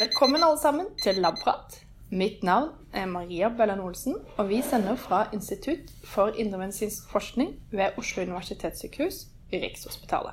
Velkommen 0.00 0.42
alle 0.42 0.58
sammen 0.58 0.86
til 1.02 1.18
Labprat. 1.20 1.74
Mitt 2.10 2.42
navn 2.42 2.70
er 2.92 3.06
Maria 3.06 3.48
Bellan 3.48 3.82
Olsen, 3.84 4.14
og 4.36 4.48
vi 4.48 4.62
sender 4.62 4.96
fra 4.96 5.26
Institutt 5.32 5.92
for 6.04 6.32
indremedisinsk 6.40 7.10
forskning 7.10 7.50
ved 7.70 7.98
Oslo 7.98 8.22
universitetssykehus 8.22 9.26
Rikshospitalet. 9.52 10.32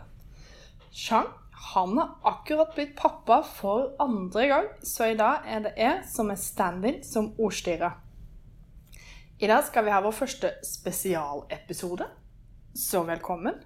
Jean 0.96 1.28
han 1.74 1.98
har 1.98 2.16
akkurat 2.24 2.72
blitt 2.76 2.96
pappa 2.96 3.42
for 3.42 3.92
andre 4.00 4.48
gang, 4.48 4.68
så 4.84 5.12
i 5.12 5.18
dag 5.20 5.44
er 5.46 5.60
det 5.66 5.74
jeg 5.78 6.04
som 6.16 6.30
er 6.32 6.40
stand-in 6.40 7.04
som 7.04 7.34
ordstyrer. 7.36 8.07
I 9.40 9.48
dag 9.48 9.64
skal 9.64 9.86
vi 9.86 9.92
ha 9.94 10.00
vår 10.02 10.16
første 10.18 10.50
spesialepisode, 10.66 12.08
så 12.74 13.04
velkommen. 13.06 13.60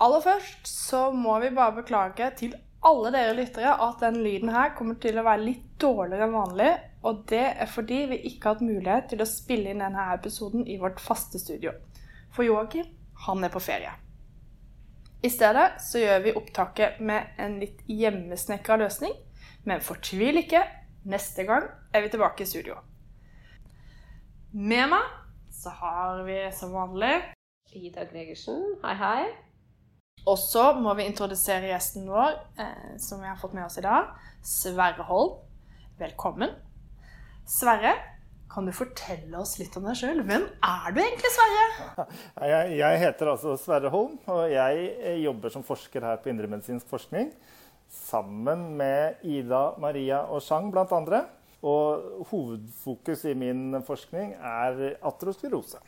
Aller 0.00 0.24
først 0.24 0.70
så 0.70 1.10
må 1.12 1.34
vi 1.42 1.50
bare 1.52 1.76
beklage 1.82 2.30
til 2.38 2.54
alle 2.88 3.12
dere 3.12 3.34
lyttere 3.36 3.74
at 3.84 4.00
den 4.00 4.16
lyden 4.24 4.54
her 4.54 4.72
kommer 4.78 4.96
til 5.02 5.20
å 5.20 5.26
være 5.28 5.44
litt 5.44 5.68
dårligere 5.76 6.24
enn 6.24 6.38
vanlig. 6.38 6.70
Og 7.04 7.20
det 7.28 7.44
er 7.50 7.68
fordi 7.68 8.00
vi 8.14 8.22
ikke 8.30 8.48
har 8.48 8.56
hatt 8.56 8.64
mulighet 8.64 9.12
til 9.12 9.20
å 9.20 9.28
spille 9.28 9.74
inn 9.74 9.84
denne 9.84 10.08
episoden 10.16 10.64
i 10.64 10.80
vårt 10.80 11.04
faste 11.04 11.36
studio. 11.44 11.76
For 12.32 12.48
Joakim, 12.48 12.88
han 13.28 13.44
er 13.44 13.52
på 13.52 13.60
ferie. 13.60 13.92
I 15.20 15.28
stedet 15.28 15.82
så 15.84 16.00
gjør 16.00 16.24
vi 16.24 16.38
opptaket 16.40 17.02
med 17.04 17.36
en 17.36 17.60
litt 17.60 17.84
hjemmesnekra 17.84 18.80
løsning. 18.80 19.12
Men 19.68 19.84
fortvil 19.84 20.46
ikke, 20.46 20.64
neste 21.04 21.44
gang 21.44 21.68
er 21.92 22.06
vi 22.06 22.16
tilbake 22.16 22.46
i 22.46 22.56
studio. 22.56 22.80
Med 24.48 24.86
meg 24.88 25.04
så 25.52 25.68
har 25.76 26.22
vi 26.24 26.38
som 26.56 26.70
vanlig 26.72 27.18
Ida 27.76 28.06
Gregersen, 28.08 28.78
hei 28.80 28.94
hei. 28.96 29.26
Og 30.24 30.38
så 30.40 30.70
må 30.72 30.94
vi 30.96 31.04
introdusere 31.04 31.68
gjesten 31.68 32.06
vår, 32.08 32.38
eh, 32.56 32.94
som 32.96 33.20
vi 33.20 33.28
har 33.28 33.36
fått 33.36 33.52
med 33.52 33.66
oss 33.66 33.76
i 33.76 33.84
dag. 33.84 34.08
Sverre 34.40 35.04
Holm. 35.04 35.36
Velkommen. 36.00 36.56
Sverre, 37.44 37.92
kan 38.48 38.64
du 38.64 38.72
fortelle 38.72 39.36
oss 39.36 39.58
litt 39.60 39.76
om 39.76 39.84
deg 39.84 40.00
sjøl? 40.00 40.24
Hvem 40.24 40.48
er 40.48 40.96
du 40.96 41.02
egentlig, 41.04 41.32
Sverre? 41.36 42.08
Jeg, 42.48 42.76
jeg, 42.80 43.00
heter 43.04 43.34
altså 43.34 43.56
Sverre 43.60 43.92
Holm, 43.92 44.16
og 44.32 44.46
jeg 44.48 44.92
eh, 44.96 45.20
jobber 45.26 45.52
som 45.52 45.66
forsker 45.66 46.08
her 46.08 46.22
på 46.24 46.32
indremedisinsk 46.32 46.88
forskning. 46.88 47.34
Sammen 47.92 48.70
med 48.80 49.20
Ida, 49.28 49.74
Maria 49.76 50.24
og 50.24 50.40
Chang 50.40 50.72
bl.a. 50.72 51.26
Og 51.66 52.26
hovedfokus 52.30 53.24
i 53.26 53.34
min 53.34 53.74
forskning 53.86 54.34
er 54.38 54.98
atrosklerose. 55.06 55.80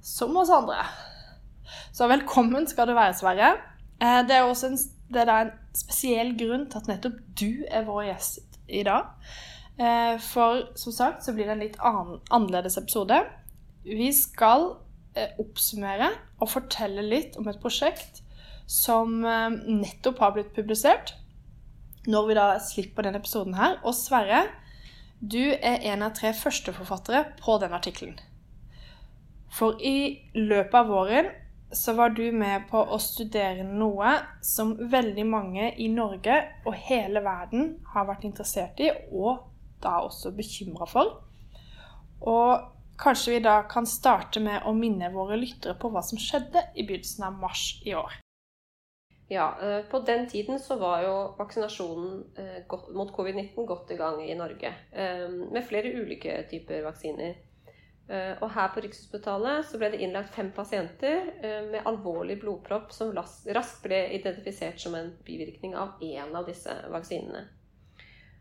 Som 0.00 0.36
oss 0.40 0.52
andre. 0.52 0.80
Så 1.92 2.08
velkommen 2.08 2.66
skal 2.68 2.88
du 2.88 2.94
være, 2.96 3.14
Sverre. 3.18 3.50
Eh, 4.00 4.22
det 4.28 4.36
er 4.36 4.48
også 4.48 4.70
en, 4.70 4.78
det 5.12 5.26
er 5.26 5.32
en 5.34 5.52
spesiell 5.76 6.32
grunn 6.38 6.66
til 6.70 6.80
at 6.80 6.88
nettopp 6.88 7.18
du 7.36 7.66
er 7.68 7.84
vår 7.88 8.06
gjest 8.08 8.60
i 8.68 8.82
dag. 8.86 9.12
Eh, 9.76 10.16
for 10.24 10.64
som 10.80 10.96
sagt 10.96 11.26
så 11.26 11.34
blir 11.36 11.48
det 11.48 11.56
en 11.56 11.64
litt 11.66 11.78
annerledes 11.84 12.78
episode. 12.80 13.20
Vi 13.84 14.08
skal 14.16 14.70
eh, 15.16 15.36
oppsummere 15.40 16.10
og 16.40 16.52
fortelle 16.52 17.04
litt 17.04 17.36
om 17.40 17.48
et 17.52 17.60
prosjekt 17.60 18.24
som 18.70 19.16
nettopp 19.20 20.20
har 20.22 20.32
blitt 20.36 20.52
publisert. 20.54 21.16
Når 22.06 22.28
vi 22.28 22.36
da 22.38 22.44
slipper 22.62 23.02
denne 23.02 23.18
episoden 23.18 23.56
her. 23.58 23.80
Og 23.82 23.96
Sverre, 23.98 24.44
du 25.20 25.52
er 25.52 25.84
en 25.92 26.02
av 26.02 26.14
tre 26.16 26.32
førsteforfattere 26.32 27.24
på 27.42 27.58
den 27.60 27.76
artikkelen. 27.76 28.18
For 29.52 29.76
i 29.82 30.30
løpet 30.36 30.76
av 30.78 30.88
våren 30.88 31.30
så 31.72 31.92
var 31.94 32.14
du 32.16 32.24
med 32.32 32.66
på 32.70 32.80
å 32.80 32.98
studere 32.98 33.66
noe 33.66 34.14
som 34.42 34.72
veldig 34.90 35.26
mange 35.26 35.68
i 35.78 35.86
Norge 35.92 36.40
og 36.64 36.74
hele 36.88 37.22
verden 37.22 37.76
har 37.92 38.08
vært 38.08 38.24
interessert 38.26 38.80
i, 38.82 38.90
og 39.12 39.44
da 39.82 40.00
også 40.06 40.32
bekymra 40.34 40.88
for. 40.90 41.12
Og 42.20 42.96
kanskje 43.00 43.36
vi 43.36 43.44
da 43.44 43.60
kan 43.70 43.86
starte 43.86 44.42
med 44.42 44.66
å 44.66 44.74
minne 44.76 45.12
våre 45.14 45.38
lyttere 45.40 45.76
på 45.78 45.92
hva 45.92 46.02
som 46.04 46.18
skjedde 46.20 46.64
i 46.74 46.84
begynnelsen 46.88 47.28
av 47.28 47.38
mars 47.44 47.64
i 47.86 47.94
år. 47.94 48.18
Ja, 49.32 49.58
eh, 49.62 49.84
på 49.84 49.98
den 49.98 50.28
tiden 50.28 50.58
så 50.58 50.76
var 50.76 51.02
jo 51.02 51.34
vaksinasjonen 51.38 52.24
eh, 52.36 52.94
mot 52.94 53.12
covid-19 53.14 53.66
godt 53.66 53.90
i 53.90 53.96
gang 53.96 54.24
i 54.30 54.34
Norge. 54.34 54.72
Eh, 54.92 55.28
med 55.30 55.66
flere 55.68 55.92
ulike 55.92 56.42
typer 56.50 56.82
vaksiner. 56.82 57.38
Og 58.10 58.48
her 58.50 58.72
på 58.74 58.82
Rikshospitalet 58.82 59.68
så 59.68 59.78
ble 59.78 59.92
det 59.92 60.00
innlagt 60.02 60.32
fem 60.34 60.48
pasienter 60.50 61.28
med 61.70 61.84
alvorlig 61.86 62.40
blodpropp 62.42 62.90
som 62.90 63.12
raskt 63.14 63.84
ble 63.84 64.00
identifisert 64.16 64.82
som 64.82 64.96
en 64.98 65.12
bivirkning 65.22 65.76
av 65.78 66.02
én 66.02 66.34
av 66.34 66.48
disse 66.48 66.74
vaksinene. 66.90 67.44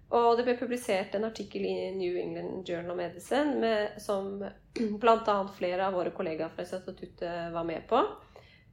Og 0.09 0.31
det 0.39 0.47
ble 0.47 0.55
publisert 0.57 1.13
en 1.13 1.27
artikkel 1.29 1.67
i 1.69 1.75
New 1.93 2.17
England 2.17 2.65
Journal 2.65 2.95
of 2.95 2.97
Medicine 2.97 3.61
med, 3.61 4.01
som 4.01 4.41
bl.a. 5.03 5.37
flere 5.59 5.85
av 5.85 5.99
våre 5.99 6.15
kollegaer 6.17 6.49
fra 6.55 6.65
instituttet 6.65 7.53
var 7.53 7.69
med 7.69 7.85
på. 7.93 8.01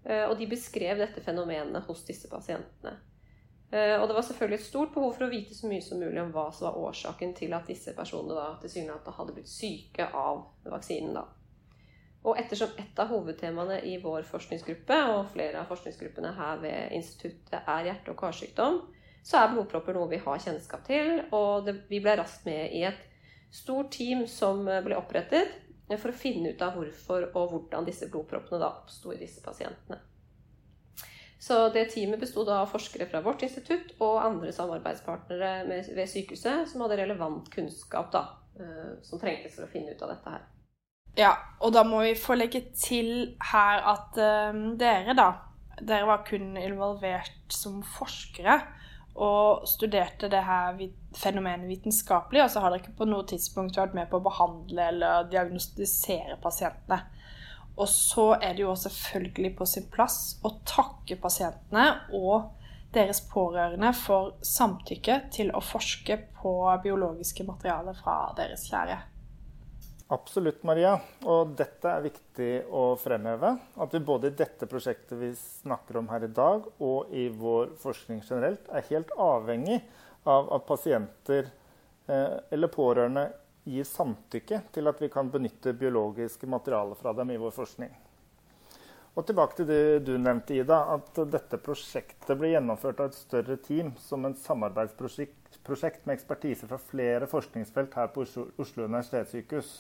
Eh, 0.06 0.24
og 0.28 0.38
de 0.38 0.46
beskrev 0.46 1.00
dette 1.02 1.22
fenomenet 1.22 1.86
hos 1.88 2.04
disse 2.06 2.30
pasientene. 2.30 2.94
Eh, 3.72 3.96
og 3.98 4.06
det 4.06 4.14
var 4.14 4.26
selvfølgelig 4.28 4.60
et 4.60 4.68
stort 4.68 4.92
behov 4.94 5.16
for 5.16 5.26
å 5.26 5.32
vite 5.32 5.56
så 5.56 5.66
mye 5.70 5.82
som 5.82 5.98
mulig 5.98 6.20
om 6.22 6.30
hva 6.34 6.46
som 6.54 6.68
var 6.68 6.78
årsaken 6.86 7.34
til 7.34 7.56
at 7.56 7.66
disse 7.66 7.94
personene 7.96 8.36
da 8.38 8.52
tilsynelatende 8.62 9.16
hadde 9.16 9.34
blitt 9.34 9.50
syke 9.50 10.06
av 10.06 10.44
vaksinen. 10.70 11.18
da. 11.18 11.24
Og 12.26 12.38
ettersom 12.38 12.78
et 12.78 13.02
av 13.02 13.10
hovedtemaene 13.10 13.80
i 13.86 13.96
vår 14.02 14.22
forskningsgruppe, 14.26 14.96
og 15.14 15.32
flere 15.34 15.60
av 15.62 15.68
forskningsgruppene 15.70 16.32
her 16.38 16.62
ved 16.62 16.94
instituttet, 16.94 17.60
er 17.66 17.90
hjerte- 17.90 18.14
og 18.14 18.18
karsykdom, 18.22 18.80
så 19.26 19.42
er 19.42 19.52
blodpropper 19.52 19.94
noe 19.94 20.10
vi 20.10 20.22
har 20.22 20.42
kjennskap 20.42 20.86
til. 20.86 21.20
Og 21.34 21.66
det, 21.66 21.80
vi 21.90 22.00
ble 22.02 22.16
raskt 22.18 22.46
med 22.46 22.74
i 22.74 22.82
et 22.86 23.02
stort 23.54 23.90
team 23.94 24.26
som 24.30 24.62
ble 24.66 24.98
opprettet 24.98 25.65
for 25.94 26.10
å 26.10 26.18
finne 26.18 26.50
ut 26.52 26.62
av 26.66 26.74
hvorfor 26.74 27.28
og 27.28 27.52
hvordan 27.52 27.86
disse 27.86 28.08
blodproppene 28.10 28.58
da 28.62 28.72
oppsto 28.72 29.14
i 29.14 29.20
disse 29.20 29.42
pasientene. 29.44 30.00
Så 31.38 31.68
det 31.70 31.84
teamet 31.92 32.20
bestod 32.20 32.48
av 32.50 32.66
forskere 32.72 33.06
fra 33.10 33.20
vårt 33.22 33.44
institutt 33.46 33.92
og 34.00 34.18
andre 34.24 34.50
samarbeidspartnere 34.56 35.52
med, 35.68 35.90
ved 35.94 36.10
sykehuset 36.10 36.66
som 36.70 36.82
hadde 36.82 36.98
relevant 37.02 37.50
kunnskap 37.52 38.10
da, 38.14 38.24
eh, 38.58 38.96
som 39.06 39.20
trengtes 39.22 39.54
for 39.54 39.68
å 39.68 39.70
finne 39.70 39.94
ut 39.94 40.02
av 40.02 40.14
dette 40.14 40.32
her. 40.32 40.46
Ja, 41.16 41.32
og 41.64 41.72
da 41.76 41.84
må 41.86 42.02
vi 42.04 42.16
få 42.18 42.34
legge 42.36 42.64
til 42.76 43.36
her 43.52 43.84
at 43.94 44.18
uh, 44.20 44.56
dere, 44.76 45.16
da 45.16 45.32
Dere 45.76 46.06
var 46.08 46.22
kun 46.24 46.54
involvert 46.56 47.52
som 47.52 47.82
forskere 47.84 48.54
og 49.16 49.66
studerte 49.68 50.28
det 50.32 50.42
her 50.44 50.76
fenomenet 51.16 51.68
vitenskapelig, 51.70 52.42
og 52.44 52.50
så 52.52 52.62
har 52.62 52.72
dere 52.72 52.84
ikke 52.84 52.98
på 52.98 53.08
noe 53.08 53.24
tidspunkt 53.28 53.78
vært 53.78 53.96
med 53.96 54.10
på 54.10 54.20
å 54.20 54.26
behandle 54.26 54.90
eller 54.92 55.30
diagnostisere 55.32 56.36
pasientene. 56.42 57.00
Og 57.76 57.88
så 57.92 58.30
er 58.36 58.56
det 58.56 58.64
jo 58.64 58.76
selvfølgelig 58.76 59.52
på 59.58 59.66
sin 59.68 59.88
plass 59.92 60.38
å 60.44 60.54
takke 60.68 61.18
pasientene 61.20 61.88
og 62.16 62.52
deres 62.96 63.20
pårørende 63.28 63.90
for 63.96 64.36
samtykke 64.44 65.18
til 65.34 65.52
å 65.52 65.60
forske 65.64 66.16
på 66.38 66.54
biologiske 66.84 67.44
materialer 67.44 67.96
fra 67.98 68.16
deres 68.38 68.64
kjære. 68.70 68.96
Absolutt, 70.08 70.62
Maria. 70.62 70.92
Og 71.26 71.56
dette 71.58 71.90
er 71.90 72.04
viktig 72.04 72.50
å 72.70 72.92
fremheve. 73.00 73.56
At 73.82 73.94
vi 73.94 74.00
både 74.06 74.30
i 74.30 74.36
dette 74.38 74.68
prosjektet 74.70 75.18
vi 75.18 75.32
snakker 75.34 75.98
om 75.98 76.10
her 76.12 76.28
i 76.28 76.30
dag, 76.30 76.68
og 76.78 77.10
i 77.10 77.26
vår 77.34 77.72
forskning 77.82 78.20
generelt, 78.22 78.68
er 78.70 78.86
helt 78.92 79.10
avhengig 79.18 79.80
av 80.30 80.52
at 80.54 80.66
pasienter 80.68 81.48
eh, 82.06 82.38
eller 82.54 82.70
pårørende 82.70 83.26
gir 83.66 83.86
samtykke 83.86 84.60
til 84.74 84.86
at 84.86 85.02
vi 85.02 85.10
kan 85.10 85.30
benytte 85.30 85.74
biologiske 85.74 86.46
materialer 86.46 86.98
fra 87.00 87.10
dem 87.18 87.34
i 87.34 87.40
vår 87.42 87.54
forskning. 87.56 87.90
Og 89.16 89.26
tilbake 89.26 89.58
til 89.58 89.66
det 89.66 89.82
du 90.06 90.12
nevnte, 90.20 90.54
Ida, 90.60 90.78
at 90.92 91.18
dette 91.32 91.58
prosjektet 91.58 92.36
ble 92.38 92.52
gjennomført 92.52 93.00
av 93.00 93.10
et 93.10 93.18
større 93.18 93.56
team 93.64 93.94
som 93.98 94.26
en 94.28 94.38
samarbeidsprosjekt 94.38 96.06
med 96.06 96.14
ekspertise 96.14 96.68
fra 96.68 96.78
flere 96.92 97.26
forskningsfelt 97.30 97.96
her 97.96 98.12
på 98.14 98.22
Oslo 98.22 98.84
universitetssykehus. 98.84 99.70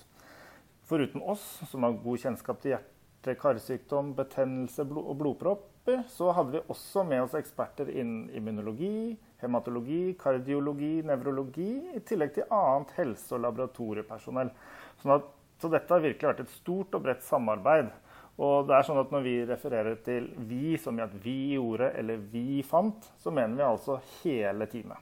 Foruten 0.86 1.22
oss, 1.22 1.60
som 1.70 1.82
har 1.82 1.96
god 1.98 2.20
kjennskap 2.22 2.60
til 2.62 2.76
hjerte-karsykdom, 2.76 4.12
betennelse 4.14 4.84
og 4.86 5.16
blodpropper, 5.18 6.04
så 6.10 6.30
hadde 6.36 6.52
vi 6.52 6.60
også 6.70 7.02
med 7.08 7.24
oss 7.24 7.34
eksperter 7.34 7.90
innen 7.90 8.28
immunologi, 8.30 9.16
hematologi, 9.42 10.14
kardiologi, 10.20 11.00
nevrologi, 11.06 11.72
i 11.98 12.02
tillegg 12.06 12.36
til 12.36 12.46
annet 12.54 12.94
helse- 13.00 13.34
og 13.34 13.42
laboratoriepersonell. 13.48 14.54
Sånn 15.02 15.16
at, 15.16 15.26
så 15.58 15.72
dette 15.72 15.90
har 15.90 16.06
virkelig 16.06 16.30
vært 16.30 16.44
et 16.46 16.54
stort 16.54 16.94
og 16.94 17.02
bredt 17.08 17.26
samarbeid. 17.26 17.90
Og 18.36 18.68
det 18.68 18.76
er 18.76 18.86
sånn 18.86 19.00
at 19.00 19.10
Når 19.10 19.22
vi 19.24 19.34
refererer 19.48 19.94
til 20.04 20.30
'vi' 20.36 20.78
som 20.78 20.98
i 20.98 21.02
at 21.02 21.14
'vi 21.14 21.56
gjorde' 21.56 21.96
eller 21.98 22.16
'vi 22.16 22.62
fant', 22.62 23.10
så 23.18 23.30
mener 23.30 23.56
vi 23.56 23.62
altså 23.62 24.00
hele 24.22 24.66
teamet. 24.66 24.98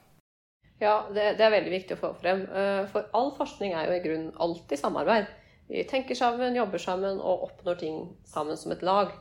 Ja, 0.81 1.03
det, 1.09 1.37
det 1.39 1.45
er 1.45 1.51
veldig 1.51 1.71
viktig 1.71 1.97
å 1.97 2.01
få 2.01 2.15
frem. 2.15 2.43
Eh, 2.43 2.87
for 2.87 3.05
all 3.13 3.35
forskning 3.37 3.73
er 3.73 3.87
jo 3.87 3.93
i 3.93 4.05
grunnen 4.05 4.33
alltid 4.39 4.79
samarbeid. 4.79 5.27
Vi 5.69 5.85
tenker 5.89 6.19
sammen, 6.19 6.57
jobber 6.57 6.79
sammen 6.83 7.21
og 7.21 7.49
oppnår 7.49 7.81
ting 7.81 8.03
sammen 8.29 8.57
som 8.61 8.73
et 8.75 8.83
lag. 8.85 9.15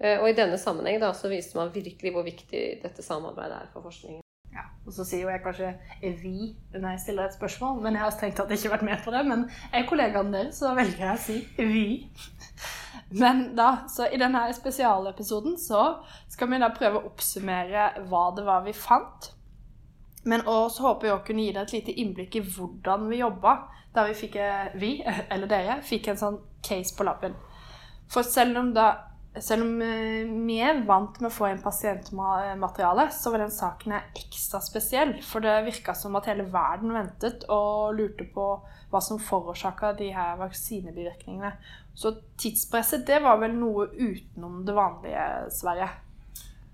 Og 0.00 0.30
i 0.30 0.36
denne 0.36 0.56
sammenheng 0.56 0.96
da, 1.02 1.12
så 1.12 1.28
viste 1.28 1.58
man 1.58 1.74
virkelig 1.74 2.14
hvor 2.14 2.24
viktig 2.24 2.62
dette 2.80 3.04
samarbeidet 3.04 3.58
er 3.58 3.72
for 3.74 3.84
forskningen. 3.84 4.22
Ja, 4.50 4.64
og 4.86 4.94
så 4.96 5.04
sier 5.06 5.26
jo 5.26 5.30
jeg 5.30 5.42
kanskje 5.44 5.74
'vi' 6.02 6.54
når 6.72 6.88
jeg 6.90 7.00
stiller 7.00 7.24
et 7.24 7.34
spørsmål, 7.34 7.82
men 7.82 7.94
jeg 7.94 8.02
har 8.02 8.10
strengt 8.10 8.36
tatt 8.36 8.50
ikke 8.50 8.72
vært 8.72 8.82
med 8.82 9.04
på 9.04 9.12
det. 9.14 9.26
Men 9.26 9.44
jeg 9.72 9.82
er 9.82 9.88
kollegaen 9.88 10.32
deres, 10.32 10.58
så 10.58 10.70
da 10.70 10.74
velger 10.80 11.04
jeg 11.04 11.14
å 11.14 11.24
si 11.26 11.36
'vi'. 11.58 12.08
Men 13.10 13.56
da, 13.56 13.70
så 13.88 14.06
i 14.06 14.18
denne 14.18 14.42
spesialepisoden 14.54 15.58
så 15.58 16.02
skal 16.28 16.50
vi 16.50 16.58
da 16.62 16.70
prøve 16.74 16.98
å 16.98 17.06
oppsummere 17.10 18.06
hva 18.08 18.24
det 18.36 18.44
var 18.46 18.64
vi 18.64 18.72
fant. 18.72 19.32
Men 20.28 20.44
også 20.48 20.84
håper 20.84 21.08
jeg 21.08 21.16
å 21.16 21.22
kunne 21.26 21.44
gi 21.46 21.52
deg 21.56 21.62
et 21.62 21.76
lite 21.78 21.94
innblikk 22.02 22.36
i 22.36 22.44
hvordan 22.44 23.06
vi 23.10 23.22
jobba. 23.22 23.54
Da 23.94 24.04
vi 24.06 24.16
fikk, 24.18 24.36
vi, 24.78 24.96
eller 25.32 25.50
dere, 25.50 25.78
fikk 25.86 26.10
en 26.10 26.20
sånn 26.20 26.40
case 26.66 26.96
på 26.96 27.06
laben. 27.08 27.36
For 28.10 28.26
selv 28.26 28.58
om, 28.58 28.72
da, 28.74 28.88
selv 29.38 29.64
om 29.64 29.80
eh, 29.86 30.26
vi 30.26 30.58
er 30.62 30.82
vant 30.86 31.20
med 31.22 31.30
å 31.30 31.34
få 31.34 31.48
inn 31.50 31.62
pasientmateriale, 31.62 33.06
så 33.14 33.32
var 33.32 33.44
den 33.44 33.54
saken 33.54 33.96
ekstra 34.00 34.60
spesiell. 34.64 35.16
For 35.26 35.42
det 35.44 35.56
virka 35.68 35.94
som 35.96 36.18
at 36.18 36.28
hele 36.30 36.48
verden 36.52 36.94
ventet 36.96 37.46
og 37.48 37.96
lurte 37.98 38.26
på 38.34 38.50
hva 38.90 39.02
som 39.04 39.22
forårsaka 39.22 39.94
de 39.98 40.10
her 40.14 40.36
vaksinebivirkningene. 40.42 41.54
Så 41.94 42.16
tidspresset, 42.40 43.06
det 43.06 43.22
var 43.22 43.40
vel 43.40 43.54
noe 43.56 43.88
utenom 43.94 44.64
det 44.66 44.76
vanlige, 44.76 45.26
Sverre? 45.54 45.90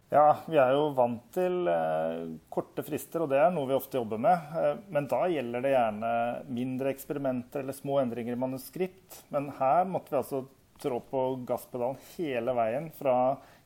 Ja, 0.08 0.36
vi 0.46 0.58
er 0.62 0.70
jo 0.76 0.92
vant 0.94 1.24
til 1.34 1.66
eh, 1.66 2.28
korte 2.52 2.84
frister, 2.86 3.24
og 3.24 3.32
det 3.32 3.40
er 3.42 3.50
noe 3.50 3.66
vi 3.66 3.74
ofte 3.74 3.98
jobber 3.98 4.20
med. 4.22 4.52
Eh, 4.54 4.76
men 4.94 5.08
da 5.10 5.24
gjelder 5.26 5.64
det 5.64 5.72
gjerne 5.72 6.12
mindre 6.54 6.92
eksperimenter 6.94 7.64
eller 7.64 7.74
små 7.74 7.98
endringer 8.04 8.36
i 8.36 8.38
manuskript. 8.38 9.24
Men 9.34 9.50
her 9.58 9.82
måtte 9.90 10.14
vi 10.14 10.20
altså 10.20 10.44
trå 10.78 11.00
på 11.10 11.24
gasspedalen 11.48 11.98
hele 12.14 12.54
veien. 12.54 12.90
Fra 12.94 13.16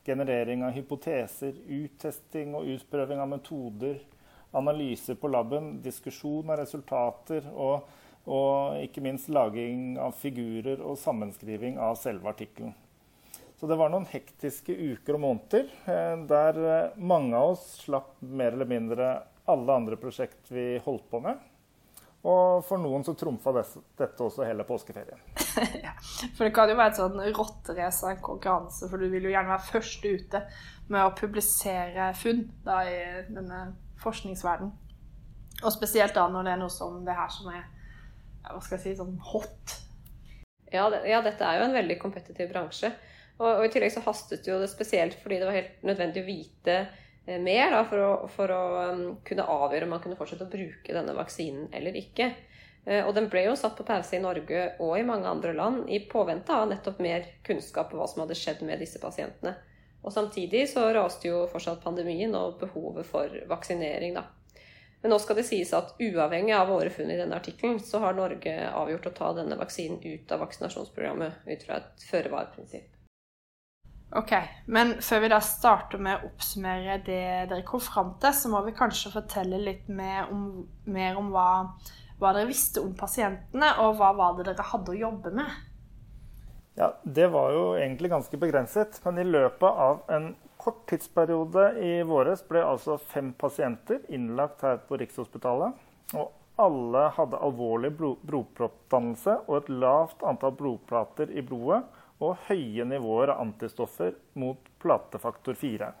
generering 0.07 0.65
av 0.65 0.73
hypoteser, 0.73 1.61
uttesting 1.77 2.57
og 2.57 2.73
utprøving 2.73 3.21
av 3.21 3.29
metoder, 3.35 4.01
analyser 4.57 5.21
på 5.21 5.29
laben, 5.29 5.75
diskusjon 5.85 6.49
av 6.49 6.63
resultater 6.63 7.45
og 7.53 7.85
og 8.29 8.77
ikke 8.83 9.01
minst 9.01 9.31
laging 9.33 9.95
av 9.97 10.13
figurer 10.21 10.81
og 10.85 10.99
sammenskriving 11.01 11.79
av 11.81 11.95
selve 11.97 12.29
artikkelen. 12.29 12.75
Så 13.61 13.67
det 13.69 13.75
var 13.77 13.91
noen 13.93 14.07
hektiske 14.09 14.73
uker 14.73 15.19
og 15.19 15.21
måneder 15.21 15.67
eh, 15.85 16.15
der 16.25 16.55
eh, 16.65 16.95
mange 16.97 17.37
av 17.37 17.51
oss 17.51 17.67
slapp 17.83 18.15
mer 18.25 18.55
eller 18.55 18.65
mindre 18.65 19.09
alle 19.53 19.75
andre 19.75 19.99
prosjekt 20.01 20.49
vi 20.49 20.79
holdt 20.81 21.05
på 21.11 21.19
med. 21.21 21.43
Og 22.25 22.63
for 22.65 22.81
noen 22.81 23.05
så 23.05 23.13
trumfa 23.13 23.53
dette 23.53 24.25
også 24.25 24.47
hele 24.47 24.65
påskeferien. 24.65 25.21
ja, 25.85 25.93
for 25.99 26.47
det 26.47 26.55
kan 26.55 26.73
jo 26.73 26.79
være 26.79 26.93
et 26.93 27.01
sånn 27.03 27.21
rotterace 27.37 28.07
av 28.07 28.15
en 28.15 28.23
konkurranse, 28.25 28.89
for 28.89 28.97
du 28.97 29.13
vil 29.13 29.29
jo 29.29 29.35
gjerne 29.35 29.53
være 29.53 29.67
først 29.67 30.09
ute 30.09 30.43
med 30.89 31.03
å 31.03 31.13
publisere 31.21 32.09
funn 32.17 32.47
da, 32.65 32.79
i 32.89 33.29
denne 33.29 33.61
forskningsverdenen. 34.01 34.73
Og 35.61 35.69
spesielt 35.77 36.17
da 36.17 36.25
når 36.33 36.49
det 36.49 36.55
er 36.55 36.61
noe 36.63 36.73
som 36.73 36.97
det 37.05 37.13
her 37.13 37.29
som 37.29 37.53
er 37.53 37.61
hva 38.41 38.57
skal 38.57 38.79
jeg 38.79 38.87
si, 38.87 38.97
sånn 38.97 39.21
hot. 39.29 39.77
Ja, 40.73 40.89
det, 40.89 41.05
ja, 41.13 41.21
dette 41.21 41.45
er 41.45 41.61
jo 41.61 41.69
en 41.69 41.77
veldig 41.77 42.01
kompetitiv 42.01 42.49
bransje. 42.49 42.95
Og, 43.41 43.47
og, 43.49 43.63
i 43.65 43.71
tillegg 43.73 43.93
så 43.93 44.03
hastet 44.05 44.45
jo 44.45 44.59
det 44.61 44.69
spesielt 44.69 45.17
fordi 45.23 45.39
det 45.41 45.49
var 45.49 45.57
helt 45.57 45.85
nødvendig 45.87 46.21
å 46.21 46.27
vite 46.27 46.77
eh, 47.25 47.39
mer 47.41 47.73
da, 47.73 47.81
for 47.89 48.05
å, 48.05 48.11
for 48.29 48.53
å 48.53 48.61
um, 48.91 49.03
kunne 49.25 49.47
avgjøre 49.49 49.87
om 49.87 49.95
man 49.95 50.03
kunne 50.03 50.19
fortsette 50.19 50.45
å 50.45 50.51
bruke 50.51 50.93
denne 50.93 51.15
vaksinen 51.17 51.71
eller 51.73 51.97
ikke. 51.97 52.29
Eh, 52.85 53.01
og 53.01 53.15
den 53.17 53.31
ble 53.33 53.47
jo 53.47 53.57
satt 53.57 53.73
på 53.77 53.85
pause 53.87 54.17
i 54.17 54.21
Norge 54.21 54.67
og 54.81 54.93
i 54.97 55.07
mange 55.07 55.29
andre 55.29 55.55
land 55.57 55.89
i 55.89 56.03
påvente 56.11 56.53
av 56.53 56.69
nettopp 56.69 57.01
mer 57.01 57.25
kunnskap 57.45 57.93
om 57.93 58.01
hva 58.01 58.09
som 58.11 58.23
hadde 58.25 58.37
skjedd 58.37 58.61
med 58.67 58.81
disse 58.81 59.01
pasientene. 59.01 59.55
Og 60.01 60.13
samtidig 60.13 60.67
så 60.69 60.87
raste 60.93 61.29
jo 61.29 61.43
fortsatt 61.49 61.81
pandemien 61.83 62.33
og 62.37 62.61
behovet 62.61 63.09
for 63.09 63.41
vaksinering, 63.49 64.15
da. 64.17 64.25
Men 65.01 65.13
nå 65.13 65.17
skal 65.21 65.37
det 65.37 65.47
sies 65.49 65.73
at 65.73 65.95
uavhengig 65.97 66.53
av 66.53 66.69
våre 66.69 66.93
funn 66.93 67.09
i 67.09 67.17
denne 67.17 67.37
artikkelen, 67.37 67.79
så 67.81 68.03
har 68.03 68.17
Norge 68.17 68.53
avgjort 68.69 69.09
å 69.09 69.13
ta 69.17 69.31
denne 69.37 69.57
vaksinen 69.57 70.01
ut 70.01 70.33
av 70.33 70.43
vaksinasjonsprogrammet 70.45 71.45
ut 71.49 71.65
fra 71.65 71.81
et 71.81 72.05
føre-var-prinsipp. 72.05 73.00
Ok, 74.11 74.31
Men 74.65 74.97
før 74.99 75.21
vi 75.23 75.31
da 75.31 75.37
starter 75.39 76.01
med 76.03 76.19
å 76.19 76.29
oppsummere 76.33 76.97
det 77.05 77.23
dere 77.47 77.63
kom 77.67 77.79
fram 77.79 78.15
til, 78.19 78.33
så 78.35 78.49
må 78.51 78.59
vi 78.65 78.75
kanskje 78.75 79.13
fortelle 79.13 79.61
litt 79.63 79.87
mer 79.87 80.27
om, 80.33 80.65
mer 80.83 81.15
om 81.19 81.29
hva, 81.31 81.47
hva, 82.19 82.33
dere 82.33 82.49
visste 82.49 82.83
om 82.83 82.91
pasientene, 82.97 83.69
og 83.79 83.95
hva 84.01 84.11
var 84.17 84.35
det 84.35 84.49
dere 84.49 84.67
hadde 84.73 84.91
å 84.91 84.99
jobbe 84.99 85.31
med? 85.39 85.53
Ja, 86.75 86.91
Det 87.03 87.29
var 87.31 87.55
jo 87.55 87.63
egentlig 87.77 88.11
ganske 88.11 88.39
begrenset. 88.39 88.99
Men 89.05 89.21
i 89.21 89.27
løpet 89.27 89.79
av 89.87 90.03
en 90.11 90.33
kort 90.59 90.83
tidsperiode 90.91 91.71
i 91.79 91.93
våres 92.07 92.43
ble 92.47 92.65
altså 92.67 92.99
fem 92.99 93.31
pasienter 93.33 94.03
innlagt 94.11 94.67
her 94.67 94.83
på 94.87 94.99
Rikshospitalet. 94.99 95.79
Og 96.19 96.35
alle 96.59 97.07
hadde 97.15 97.39
alvorlig 97.39 97.93
blodproppdannelse 97.95 99.39
og 99.47 99.57
et 99.61 99.71
lavt 99.71 100.23
antall 100.27 100.55
blodplater 100.59 101.31
i 101.31 101.43
blodet 101.47 101.85
og 102.21 102.37
høye 102.47 102.85
nivåer 102.87 103.33
av 103.33 103.41
antistoffer 103.43 104.15
mot 104.39 104.71
platefaktor 104.81 105.57
4. 105.57 105.91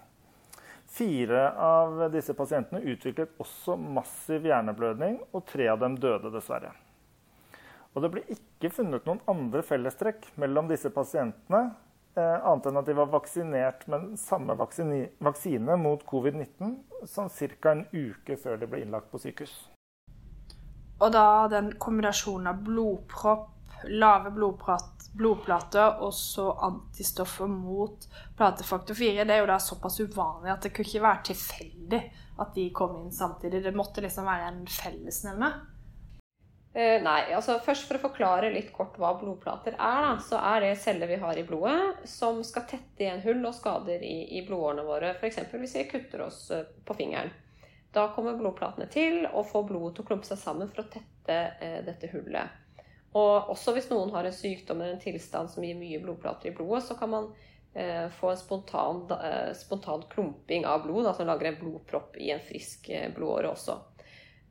Fire 0.91 1.43
av 1.65 2.01
disse 2.13 2.35
pasientene 2.37 2.83
utviklet 2.93 3.37
også 3.41 3.77
massiv 3.79 4.45
hjerneblødning, 4.47 5.21
og 5.31 5.45
tre 5.49 5.69
av 5.71 5.79
dem 5.81 5.95
døde 5.99 6.33
dessverre. 6.33 6.73
Og 7.95 8.03
det 8.03 8.11
ble 8.13 8.25
ikke 8.31 8.71
funnet 8.71 9.07
noen 9.07 9.23
andre 9.31 9.63
fellestrekk 9.67 10.29
mellom 10.39 10.69
disse 10.71 10.91
pasientene 10.93 11.71
Eh, 12.15 12.45
annet 12.45 12.65
enn 12.67 12.75
at 12.75 12.87
de 12.89 12.93
var 12.97 13.07
vaksinert 13.07 13.85
med 13.87 14.17
samme 14.19 14.57
vaksine 14.59 15.75
mot 15.79 16.01
covid-19 16.03 16.73
som 17.07 17.29
ca. 17.31 17.71
en 17.71 17.85
uke 17.93 18.35
før 18.35 18.57
de 18.59 18.67
ble 18.67 18.81
innlagt 18.83 19.07
på 19.13 19.21
sykehus. 19.23 19.53
Og 20.99 21.13
da 21.15 21.47
den 21.47 21.71
kombinasjonen 21.79 22.51
av 22.51 22.59
blodpropp, 22.65 23.47
lave 23.89 24.31
blodplater 24.33 26.01
og 26.03 26.13
så 26.15 26.51
antistoffer 26.67 27.49
mot 27.51 28.07
platefaktor 28.37 28.97
4, 28.97 29.25
det 29.25 29.35
er 29.35 29.43
jo 29.43 29.49
da 29.51 29.59
såpass 29.61 29.99
uvanlig 30.03 30.53
at 30.53 30.67
det 30.67 30.73
kunne 30.75 30.89
ikke 30.89 31.05
være 31.07 31.27
tilfeldig 31.31 32.01
at 32.41 32.55
de 32.55 32.69
kom 32.75 32.95
inn 33.01 33.11
samtidig. 33.13 33.63
Det 33.63 33.75
måtte 33.75 34.03
liksom 34.03 34.25
være 34.29 34.49
en 34.49 34.65
fellesnevner. 34.69 35.59
Uh, 36.71 37.01
nei, 37.03 37.33
altså 37.35 37.57
først 37.59 37.83
for 37.83 37.99
å 37.99 38.03
forklare 38.05 38.53
litt 38.53 38.69
kort 38.71 38.95
hva 38.95 39.09
blodplater 39.19 39.75
er, 39.75 40.05
da, 40.05 40.11
så 40.23 40.39
er 40.53 40.63
det 40.63 40.77
celler 40.79 41.09
vi 41.09 41.17
har 41.19 41.35
i 41.35 41.43
blodet 41.43 42.07
som 42.07 42.39
skal 42.47 42.63
tette 42.69 43.03
igjen 43.03 43.19
hull 43.25 43.43
og 43.43 43.57
skader 43.57 43.99
i, 44.07 44.37
i 44.39 44.45
blodårene 44.47 44.85
våre. 44.87 45.11
F.eks. 45.17 45.41
hvis 45.51 45.75
vi 45.81 45.89
kutter 45.91 46.23
oss 46.29 46.45
uh, 46.55 46.63
på 46.87 46.95
fingeren. 46.95 47.33
Da 47.91 48.07
kommer 48.15 48.39
blodplatene 48.39 48.87
til 48.87 49.25
og 49.27 49.49
får 49.51 49.67
blodet 49.67 49.97
til 49.97 50.05
å 50.05 50.11
klumpe 50.13 50.29
seg 50.29 50.39
sammen 50.39 50.71
for 50.71 50.85
å 50.85 50.91
tette 50.93 51.39
uh, 51.59 51.81
dette 51.83 52.07
hullet. 52.13 52.60
Og 53.17 53.51
også 53.51 53.73
hvis 53.75 53.89
noen 53.91 54.13
har 54.15 54.27
en 54.27 54.35
sykdom 54.35 54.81
eller 54.81 54.95
en 54.95 55.03
tilstand 55.03 55.51
som 55.51 55.65
gir 55.65 55.75
mye 55.75 55.99
blodplater 55.99 56.51
i 56.51 56.55
blodet, 56.55 56.85
så 56.87 56.95
kan 56.99 57.11
man 57.11 57.31
få 58.19 58.27
en 58.27 58.39
spontan, 58.39 58.97
spontan, 59.55 60.01
klumping 60.11 60.65
av 60.67 60.81
blod, 60.83 61.05
da, 61.07 61.13
som 61.15 61.29
lager 61.29 61.47
en 61.47 61.59
blodpropp 61.59 62.17
i 62.19 62.27
en 62.33 62.41
frisk 62.43 62.89
blodåre 63.15 63.53
også. 63.53 63.77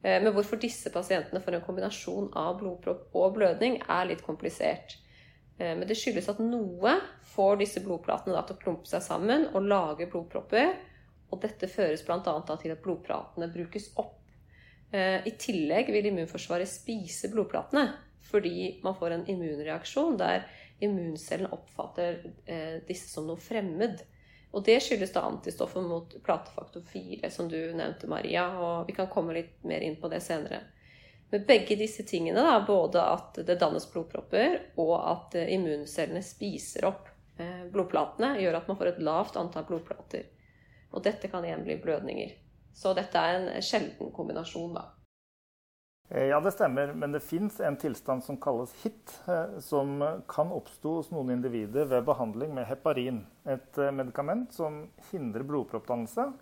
Eh, 0.02 0.22
men 0.22 0.32
hvorfor 0.32 0.60
disse 0.60 0.92
pasientene 0.92 1.42
får 1.44 1.58
en 1.58 1.64
kombinasjon 1.64 2.30
av 2.38 2.58
blodpropp 2.60 3.16
og 3.16 3.36
blødning, 3.36 3.80
er 3.88 4.08
litt 4.08 4.24
komplisert. 4.24 4.96
Eh, 5.58 5.74
men 5.76 5.86
det 5.88 5.98
skyldes 6.00 6.30
at 6.32 6.40
noe 6.42 6.96
får 7.34 7.60
disse 7.60 7.82
blodplatene 7.84 8.40
til 8.46 8.56
å 8.56 8.62
klumpe 8.62 8.90
seg 8.90 9.04
sammen 9.04 9.50
og 9.52 9.66
lage 9.68 10.08
blodpropper. 10.10 10.72
Og 11.30 11.42
dette 11.44 11.68
føres 11.70 12.02
bl.a. 12.06 12.22
til 12.24 12.72
at 12.72 12.82
blodplatene 12.82 13.50
brukes 13.52 13.92
opp. 14.00 14.16
Eh, 14.90 15.20
I 15.26 15.36
tillegg 15.38 15.92
vil 15.94 16.10
immunforsvaret 16.10 16.68
spise 16.68 17.30
blodplatene 17.30 17.90
fordi 18.28 18.80
man 18.84 18.96
får 18.98 19.16
en 19.16 19.26
immunreaksjon 19.32 20.18
der 20.20 20.44
immuncellen 20.80 21.50
oppfatter 21.52 22.22
disse 22.88 23.10
som 23.10 23.26
noe 23.28 23.40
fremmed. 23.40 24.00
Og 24.50 24.64
det 24.66 24.80
skyldes 24.82 25.12
da 25.14 25.22
antistoffer 25.28 25.84
mot 25.84 26.14
platefaktor 26.24 26.82
4, 26.92 27.30
som 27.30 27.48
du 27.48 27.58
nevnte, 27.76 28.08
Maria. 28.10 28.46
Og 28.58 28.88
vi 28.88 28.96
kan 28.96 29.10
komme 29.12 29.36
litt 29.36 29.60
mer 29.66 29.84
inn 29.86 29.98
på 30.00 30.10
det 30.10 30.22
senere. 30.24 30.62
Men 31.30 31.44
begge 31.46 31.76
disse 31.78 32.02
tingene, 32.02 32.42
da, 32.42 32.58
både 32.66 33.02
at 33.06 33.38
det 33.46 33.60
dannes 33.60 33.86
blodpropper, 33.92 34.56
og 34.82 34.94
at 34.98 35.36
eh, 35.38 35.52
immuncellene 35.54 36.22
spiser 36.26 36.88
opp 36.88 37.06
eh, 37.38 37.68
blodplatene, 37.70 38.32
gjør 38.42 38.58
at 38.58 38.70
man 38.70 38.78
får 38.80 38.90
et 38.90 39.02
lavt 39.06 39.38
antall 39.38 39.68
blodplater. 39.68 40.26
Og 40.90 41.04
dette 41.06 41.30
kan 41.30 41.46
igjen 41.46 41.62
bli 41.62 41.78
blødninger. 41.78 42.34
Så 42.74 42.96
dette 42.98 43.22
er 43.22 43.38
en 43.38 43.62
sjelden 43.62 44.10
kombinasjon, 44.14 44.74
da. 44.74 44.88
Eh, 46.12 46.24
ja, 46.24 46.40
det 46.40 46.50
stemmer. 46.50 46.92
Men 46.92 47.12
det 47.12 47.20
fins 47.20 47.60
en 47.60 47.76
tilstand 47.76 48.24
som 48.24 48.36
kalles 48.36 48.74
HIT, 48.82 49.20
eh, 49.28 49.58
som 49.58 50.20
kan 50.28 50.52
oppstå 50.52 50.94
hos 50.94 51.10
noen 51.14 51.30
individer 51.36 51.86
ved 51.86 52.04
behandling 52.04 52.54
med 52.54 52.66
heparin. 52.66 53.22
Et 53.46 53.78
eh, 53.78 53.92
medikament 53.94 54.50
som 54.52 54.88
hindrer 55.12 55.46
blodproppdannelse, 55.46 56.32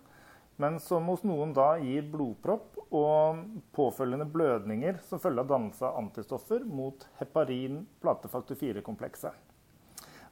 men 0.59 0.79
som 0.81 1.05
hos 1.07 1.21
noen 1.23 1.53
da 1.53 1.75
gir 1.77 2.07
blodpropp 2.09 2.79
og 2.89 3.43
påfølgende 3.77 4.25
blødninger 4.33 4.97
som 5.05 5.21
følge 5.21 5.45
av 5.45 5.51
dannelse 5.53 5.85
av 5.85 6.01
antistoffer 6.01 6.65
mot 6.65 7.05
heparin 7.21 7.83
platefaktor 8.01 8.57
4-komplekset. 8.57 9.37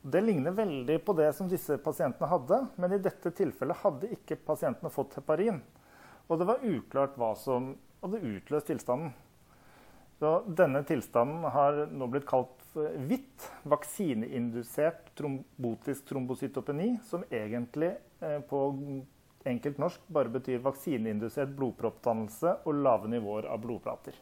Det 0.01 0.21
ligner 0.21 0.51
veldig 0.57 0.97
på 1.05 1.13
det 1.13 1.29
som 1.37 1.47
disse 1.49 1.77
pasientene 1.83 2.29
hadde, 2.31 2.59
men 2.75 2.97
i 2.97 3.01
dette 3.05 3.31
tilfellet 3.37 3.85
hadde 3.85 4.11
ikke 4.17 4.39
pasientene 4.49 4.91
fått 4.93 5.15
heparin. 5.19 5.61
Og 6.27 6.41
det 6.41 6.49
var 6.49 6.65
uklart 6.65 7.15
hva 7.21 7.31
som 7.37 7.75
hadde 8.01 8.25
utløst 8.33 8.69
tilstanden. 8.73 9.13
Så 10.19 10.43
denne 10.47 10.81
tilstanden 10.83 11.43
har 11.53 11.83
nå 11.93 12.07
blitt 12.09 12.25
kalt 12.25 12.63
hvitt 12.73 13.51
vaksineindusert 13.69 15.11
trombotisk 15.17 16.07
trombocytopeni, 16.09 16.95
som 17.05 17.25
egentlig 17.29 17.91
eh, 18.21 18.39
på 18.39 18.61
enkelt 19.47 19.77
norsk 19.77 20.07
bare 20.07 20.33
betyr 20.33 20.63
vaksineindusert 20.65 21.53
blodproppdannelse 21.57 22.57
og 22.65 22.81
lave 22.81 23.13
nivåer 23.13 23.45
av 23.45 23.61
blodplater. 23.61 24.17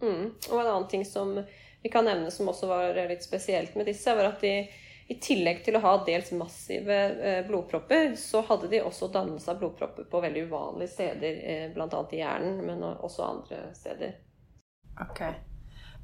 Mm. 0.00 0.32
Og 0.50 0.58
en 0.60 0.66
annen 0.66 0.88
ting 0.88 1.04
som 1.08 1.36
vi 1.82 1.92
kan 1.92 2.04
nevne 2.04 2.32
som 2.32 2.48
også 2.48 2.68
var 2.68 2.98
litt 3.08 3.24
spesielt 3.24 3.76
med 3.76 3.88
disse, 3.88 4.16
var 4.16 4.32
at 4.32 4.40
de 4.44 4.58
i 5.06 5.14
tillegg 5.22 5.60
til 5.62 5.76
å 5.78 5.82
ha 5.84 5.92
dels 6.06 6.32
massive 6.34 6.94
eh, 6.96 7.42
blodpropper, 7.46 8.16
så 8.18 8.40
hadde 8.48 8.72
de 8.72 8.82
også 8.82 9.12
dannelse 9.14 9.52
av 9.52 9.60
blodpropper 9.60 10.08
på 10.10 10.22
veldig 10.24 10.48
uvanlige 10.48 10.94
steder, 10.96 11.42
eh, 11.44 11.66
bl.a. 11.74 12.00
i 12.10 12.22
hjernen, 12.24 12.64
men 12.66 12.82
også 12.88 13.28
andre 13.28 13.60
steder. 13.76 14.16
Ok. 15.00 15.22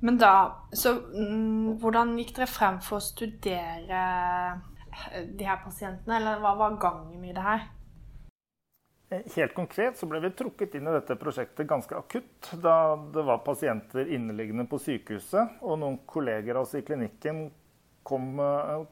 Men 0.03 0.19
da 0.19 0.33
Så 0.73 0.93
mm, 0.93 1.79
hvordan 1.83 2.17
gikk 2.19 2.35
dere 2.37 2.51
frem 2.51 2.81
for 2.83 2.99
å 2.99 3.05
studere 3.05 4.01
eh, 4.91 5.23
de 5.31 5.47
her 5.47 5.63
pasientene, 5.63 6.19
eller 6.19 6.43
hva 6.43 6.57
var 6.59 6.81
gangen 6.83 7.23
i 7.25 7.35
det 7.35 7.45
her? 7.47 7.69
Helt 9.13 9.55
konkret 9.55 9.99
så 10.01 10.09
ble 10.09 10.23
vi 10.25 10.31
trukket 10.35 10.75
inn 10.79 10.89
i 10.89 10.95
dette 10.95 11.19
prosjektet 11.21 11.69
ganske 11.69 11.95
akutt 11.95 12.49
da 12.65 12.97
det 13.13 13.25
var 13.29 13.43
pasienter 13.45 14.09
inneliggende 14.09 14.65
på 14.69 14.81
sykehuset, 14.81 15.59
og 15.61 15.83
noen 15.83 15.99
kolleger 16.09 16.57
av 16.57 16.65
oss 16.65 16.73
i 16.79 16.85
klinikken 16.87 17.45
kom, 18.03 18.41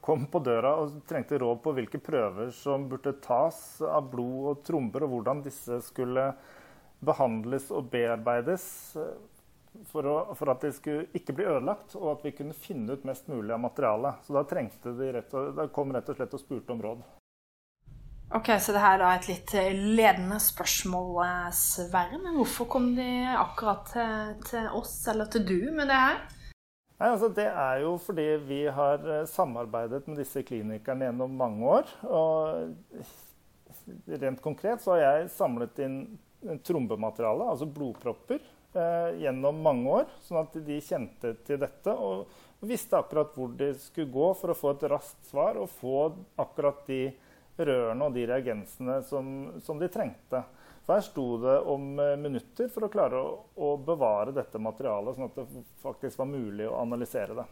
kom, 0.05 0.27
på 0.31 0.43
døra 0.45 0.75
og 0.83 1.01
trengte 1.09 1.41
råd 1.41 1.63
på 1.65 1.73
hvilke 1.79 2.03
prøver 2.05 2.53
som 2.55 2.85
burde 2.91 3.17
tas 3.25 3.81
av 3.83 4.11
blod 4.13 4.51
og 4.53 4.65
tromber, 4.67 5.07
og 5.09 5.17
hvordan 5.17 5.43
disse 5.47 5.81
skulle 5.89 6.31
behandles 7.01 7.71
og 7.73 7.89
bearbeides 7.91 8.67
for, 9.91 10.07
å, 10.07 10.17
for 10.39 10.53
at 10.53 10.65
de 10.67 10.73
skulle 10.75 11.07
ikke 11.17 11.35
bli 11.37 11.47
ødelagt, 11.47 11.95
og 11.99 12.17
at 12.17 12.27
vi 12.27 12.35
kunne 12.37 12.57
finne 12.57 12.97
ut 12.97 13.07
mest 13.09 13.31
mulig 13.31 13.55
av 13.55 13.63
materialet. 13.63 14.27
Så 14.27 14.37
da, 14.37 14.45
de 14.45 15.13
rett 15.17 15.35
og, 15.39 15.55
da 15.57 15.67
kom 15.73 15.95
rett 15.95 16.11
og 16.11 16.19
slett 16.19 16.37
og 16.37 16.43
spurte 16.43 16.75
om 16.75 16.85
råd. 16.85 17.09
Ok, 18.35 18.53
Så 18.63 18.73
det 18.73 18.83
her 18.83 19.03
er 19.03 19.17
et 19.17 19.27
litt 19.27 19.53
eh, 19.59 19.73
ledende 19.75 20.37
spørsmål, 20.43 21.09
eh, 21.25 21.49
Sverre. 21.57 22.19
Men 22.23 22.37
hvorfor 22.39 22.69
kom 22.71 22.93
de 22.95 23.09
akkurat 23.35 23.89
til, 23.91 24.37
til, 24.47 24.69
oss, 24.79 24.95
eller 25.11 25.27
til 25.33 25.43
du, 25.49 25.59
med 25.75 25.91
det 25.91 25.99
her? 25.99 26.21
Nei, 27.01 27.09
altså 27.09 27.31
Det 27.35 27.49
er 27.49 27.81
jo 27.83 27.97
fordi 27.99 28.29
vi 28.47 28.61
har 28.71 29.03
eh, 29.03 29.27
samarbeidet 29.27 30.07
med 30.07 30.23
disse 30.23 30.45
klinikerne 30.47 31.09
gjennom 31.09 31.35
mange 31.43 31.75
år. 31.75 31.91
Og 32.07 33.03
rent 34.23 34.43
konkret 34.45 34.85
så 34.85 34.95
har 34.95 35.03
jeg 35.03 35.33
samlet 35.35 35.83
inn 35.83 36.01
trombemateriale, 36.65 37.51
altså 37.51 37.67
blodpropper, 37.69 38.41
gjennom 38.73 39.59
mange 39.65 39.97
år. 40.01 40.13
Sånn 40.23 40.39
at 40.43 40.55
de 40.67 40.77
kjente 40.85 41.33
til 41.47 41.59
dette 41.59 41.95
og 41.95 42.31
visste 42.61 42.99
akkurat 42.99 43.33
hvor 43.35 43.53
de 43.57 43.73
skulle 43.81 44.13
gå 44.13 44.31
for 44.39 44.53
å 44.53 44.59
få 44.59 44.75
et 44.75 44.87
raskt 44.93 45.31
svar 45.31 45.59
og 45.61 45.71
få 45.81 46.11
akkurat 46.41 46.83
de 46.87 47.03
rørene 47.61 48.07
og 48.07 48.17
de 48.17 48.27
reagensene 48.29 49.01
som, 49.09 49.31
som 49.65 49.81
de 49.81 49.89
trengte. 49.93 50.43
For 50.85 50.97
her 50.97 51.05
sto 51.07 51.25
det 51.43 51.57
om 51.71 51.99
eh, 52.01 52.17
minutter 52.21 52.71
for 52.73 52.87
å 52.87 52.93
klare 52.93 53.21
å, 53.21 53.33
å, 53.55 53.73
bevare 53.85 54.35
dette 54.37 54.61
materialet, 54.61 55.17
sånn 55.17 55.29
at 55.29 55.37
det 55.41 55.65
faktisk 55.83 56.21
var 56.23 56.31
mulig 56.31 56.69
å 56.69 56.79
analysere 56.81 57.37
det. 57.37 57.47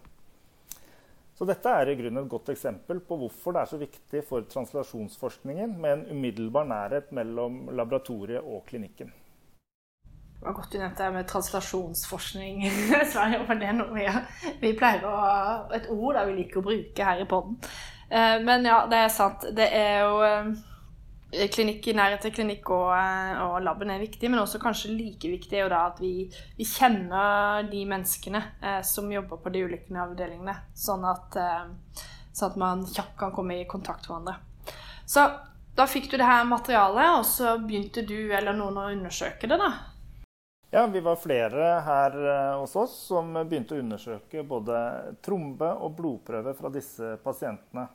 Så 1.38 1.46
dette 1.46 1.70
er 1.70 1.92
i 1.92 1.94
grunnen 2.00 2.24
et 2.24 2.32
godt 2.32 2.50
eksempel 2.50 2.98
på 3.06 3.20
hvorfor 3.20 3.54
det 3.54 3.62
er 3.62 3.70
så 3.70 3.78
viktig 3.78 4.24
for 4.26 4.48
translasjonsforskningen 4.50 5.76
med 5.78 5.92
en 5.92 6.18
umiddelbar 6.18 6.66
nærhet 6.66 7.12
mellom 7.14 7.68
laboratoriet 7.78 8.42
og 8.42 8.64
klinikken. 8.66 9.12
Det 10.38 10.46
var 10.46 10.54
godt 10.54 10.72
du 10.72 10.78
nevnte 10.78 11.02
det 11.02 11.12
med 11.16 11.28
translasjonsforskning. 11.28 12.60
for 13.12 13.58
det 13.58 13.68
er 13.68 13.74
noe 13.74 13.90
vi, 13.90 14.06
vi 14.60 14.74
pleier 14.78 15.02
å 15.08 15.14
et 15.74 15.88
ord 15.90 16.20
vi 16.28 16.36
liker 16.36 16.60
å 16.60 16.66
bruke 16.68 17.08
her 17.08 17.22
i 17.24 17.26
poden. 17.28 17.58
Eh, 18.08 18.36
men 18.44 18.64
ja, 18.64 18.84
det 18.86 19.00
er 19.02 19.10
sant. 19.12 19.48
Det 19.56 19.66
er 19.74 20.04
jo 20.06 20.22
eh, 20.22 21.48
klinikk 21.50 21.90
i 21.90 21.96
nærhet 21.98 22.22
til 22.24 22.36
klinikk 22.38 22.70
og, 22.70 22.92
eh, 22.94 23.42
og 23.48 23.58
laben 23.66 23.90
er 23.90 24.04
viktig, 24.04 24.30
men 24.30 24.44
også 24.44 24.62
kanskje 24.62 24.94
like 24.94 25.32
viktig 25.34 25.58
er 25.58 25.66
jo 25.66 25.74
da 25.74 25.82
at 25.90 25.98
vi, 26.02 26.12
vi 26.56 26.68
kjenner 26.70 27.66
de 27.68 27.82
menneskene 27.90 28.44
som 28.86 29.10
jobber 29.12 29.42
på 29.42 29.52
de 29.52 29.66
ulike 29.66 30.06
avdelingene, 30.06 30.54
sånn 30.78 31.04
at, 31.08 31.42
sånn 32.30 32.52
at 32.52 32.62
man 32.62 32.86
kjapt 32.86 33.18
kan 33.18 33.34
komme 33.34 33.58
i 33.58 33.68
kontakt 33.68 34.06
med 34.06 34.14
hverandre. 34.14 34.38
Så 35.08 35.26
da 35.78 35.86
fikk 35.86 36.10
du 36.10 36.16
det 36.18 36.26
her 36.26 36.46
materialet, 36.46 37.20
og 37.20 37.26
så 37.26 37.58
begynte 37.62 38.06
du 38.06 38.32
eller 38.34 38.54
noen 38.56 38.80
å 38.80 38.90
undersøke 38.94 39.50
det, 39.50 39.58
da? 39.60 39.97
Ja, 40.70 40.86
vi 40.86 41.00
var 41.00 41.16
flere 41.16 41.68
her 41.80 42.16
hos 42.60 42.74
oss 42.76 42.96
som 43.08 43.32
begynte 43.38 43.76
å 43.76 43.80
undersøke 43.80 44.42
både 44.44 44.80
trombe 45.24 45.70
og 45.80 45.94
blodprøve 45.96 46.52
fra 46.58 46.68
disse 46.72 47.14
pasientene. 47.24 47.86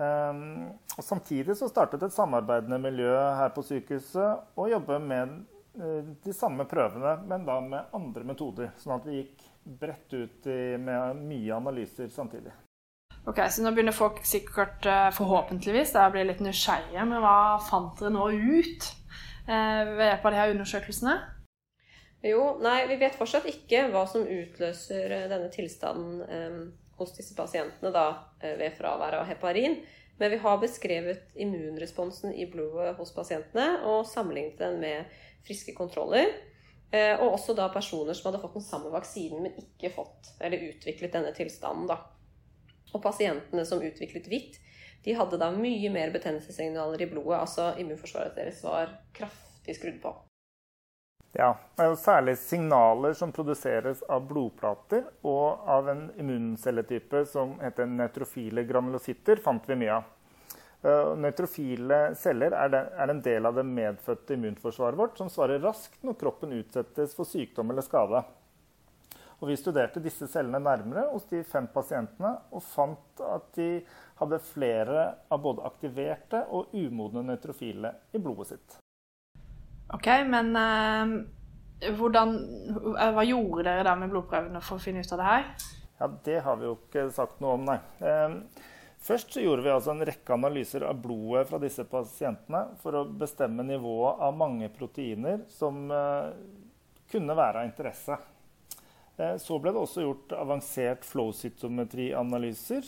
Ehm, 0.00 0.70
og 0.96 1.04
samtidig 1.04 1.56
så 1.58 1.68
startet 1.68 2.02
et 2.06 2.14
samarbeidende 2.14 2.80
miljø 2.80 3.12
her 3.36 3.52
på 3.54 3.64
sykehuset 3.66 4.56
å 4.56 4.68
jobbe 4.70 4.96
med 5.02 5.34
eh, 5.76 6.08
de 6.24 6.34
samme 6.36 6.64
prøvene, 6.68 7.18
men 7.28 7.44
da 7.48 7.58
med 7.64 7.94
andre 7.96 8.24
metoder. 8.32 8.72
Sånn 8.80 8.96
at 8.96 9.08
vi 9.08 9.20
gikk 9.20 9.46
bredt 9.80 10.16
ut 10.16 10.48
med 10.80 11.20
mye 11.20 11.56
analyser 11.58 12.08
samtidig. 12.14 12.54
Ok, 13.28 13.42
Så 13.52 13.60
nå 13.60 13.74
begynner 13.76 13.92
folk 13.92 14.22
sikkert 14.24 14.86
eh, 14.88 15.10
forhåpentligvis 15.12 15.92
å 16.00 16.06
bli 16.14 16.24
litt 16.30 16.40
nysgjerrige. 16.44 17.04
Men 17.04 17.20
hva 17.20 17.60
fant 17.66 18.00
dere 18.00 18.14
nå 18.14 18.30
ut 18.32 18.88
eh, 19.44 19.84
ved 19.84 20.06
hjelp 20.06 20.24
av 20.24 20.32
de 20.32 20.40
her 20.40 20.54
undersøkelsene? 20.54 21.18
Jo, 22.22 22.58
nei, 22.60 22.84
vi 22.90 22.98
vet 23.00 23.16
fortsatt 23.16 23.48
ikke 23.48 23.86
hva 23.94 24.04
som 24.08 24.26
utløser 24.28 25.14
denne 25.30 25.48
tilstanden 25.52 26.20
eh, 26.28 26.60
hos 27.00 27.14
disse 27.16 27.32
pasientene 27.36 27.92
da, 27.94 28.06
eh, 28.42 28.58
ved 28.60 28.76
fravær 28.76 29.22
av 29.22 29.26
heparin. 29.30 29.78
Men 30.20 30.34
vi 30.34 30.36
har 30.42 30.60
beskrevet 30.60 31.32
immunresponsen 31.40 32.34
i 32.36 32.44
blodet 32.50 32.92
hos 32.98 33.14
pasientene 33.16 33.80
og 33.88 34.04
sammenlignet 34.04 34.60
den 34.60 34.76
med 34.82 35.20
friske 35.46 35.72
kontroller. 35.72 36.28
Eh, 36.92 37.14
og 37.16 37.38
også 37.38 37.54
da 37.56 37.70
personer 37.72 38.12
som 38.18 38.28
hadde 38.28 38.42
fått 38.42 38.58
den 38.58 38.66
samme 38.66 38.92
vaksinen, 38.92 39.46
men 39.46 39.56
ikke 39.62 39.94
fått 39.94 40.34
eller 40.44 40.68
utviklet 40.68 41.16
denne 41.16 41.32
tilstanden. 41.32 41.88
Da. 41.88 42.02
Og 42.92 43.00
pasientene 43.00 43.64
som 43.64 43.80
utviklet 43.80 44.28
hvitt, 44.28 44.60
de 45.06 45.16
hadde 45.16 45.40
da 45.40 45.48
mye 45.56 45.88
mer 45.94 46.12
betennelsessignaler 46.12 47.00
i 47.00 47.08
blodet. 47.08 47.38
Altså 47.40 47.72
immunforsvaret 47.80 48.36
deres 48.36 48.60
var 48.66 48.98
kraftig 49.16 49.78
skrudd 49.78 50.02
på. 50.02 50.12
Ja, 51.32 51.52
det 51.76 51.84
er 51.84 51.92
jo 51.92 51.98
særlig 52.00 52.32
signaler 52.42 53.12
som 53.14 53.30
produseres 53.30 54.00
av 54.10 54.24
blodplater 54.26 55.04
og 55.22 55.68
av 55.70 55.90
en 55.92 56.08
immuncelletype 56.18 57.22
som 57.30 57.52
heter 57.62 57.86
neutrofile 57.86 58.64
granulocytter, 58.66 59.38
fant 59.44 59.68
vi 59.70 59.78
mye 59.78 60.00
av. 60.00 60.08
Nøytrofile 61.20 62.00
celler 62.16 62.56
er, 62.56 62.74
er, 62.74 63.12
en 63.12 63.22
del 63.22 63.46
av 63.46 63.54
det 63.60 63.66
medfødte 63.68 64.34
immunforsvaret 64.34 64.98
vårt, 64.98 65.18
som 65.20 65.30
svarer 65.30 65.60
raskt 65.62 66.02
når 66.02 66.18
kroppen 66.18 66.56
utsettes 66.56 67.14
for 67.14 67.28
sykdom 67.28 67.70
eller 67.70 67.84
skade. 67.86 68.24
Og 69.40 69.48
vi 69.52 69.60
studerte 69.60 70.02
disse 70.02 70.26
cellene 70.28 70.58
nærmere 70.64 71.06
hos 71.12 71.28
de 71.30 71.44
fem 71.46 71.68
pasientene 71.72 72.34
og 72.50 72.64
fant 72.74 73.22
at 73.24 73.52
de 73.56 73.70
hadde 74.18 74.42
flere 74.50 75.06
av 75.30 75.46
både 75.46 75.68
aktiverte 75.68 76.42
og 76.50 76.74
umodne 76.74 77.28
nøytrofile 77.28 77.94
i 78.16 78.20
blodet 78.20 78.54
sitt. 78.54 78.80
OK, 79.92 80.06
men 80.30 80.56
uh, 80.56 81.92
hvordan, 81.98 82.34
uh, 82.94 83.08
hva 83.16 83.24
gjorde 83.26 83.66
dere 83.66 83.86
da 83.86 83.96
med 83.98 84.12
blodprøvene 84.12 84.62
for 84.62 84.78
å 84.78 84.82
finne 84.82 85.02
ut 85.02 85.14
av 85.16 85.22
det 85.22 85.30
her? 85.30 85.48
Ja, 86.00 86.08
Det 86.26 86.36
har 86.44 86.60
vi 86.60 86.68
jo 86.68 86.76
ikke 86.76 87.08
sagt 87.14 87.40
noe 87.42 87.56
om, 87.58 87.66
nei. 87.66 87.78
Uh, 87.98 88.68
først 89.02 89.34
gjorde 89.40 89.64
vi 89.66 89.72
altså 89.74 89.94
en 89.94 90.04
rekke 90.06 90.36
analyser 90.36 90.86
av 90.86 91.00
blodet 91.02 91.48
fra 91.50 91.58
disse 91.62 91.86
pasientene 91.90 92.62
for 92.82 93.00
å 93.00 93.06
bestemme 93.08 93.66
nivået 93.66 94.22
av 94.22 94.36
mange 94.36 94.68
proteiner 94.74 95.42
som 95.48 95.86
eh, 95.88 96.26
kunne 97.10 97.36
være 97.38 97.62
av 97.62 97.70
interesse. 97.70 98.18
Så 99.40 99.56
ble 99.60 99.72
det 99.72 99.80
også 99.80 100.04
gjort 100.04 100.34
avansert 100.36 101.08
flowcytometrianalyser. 101.08 102.84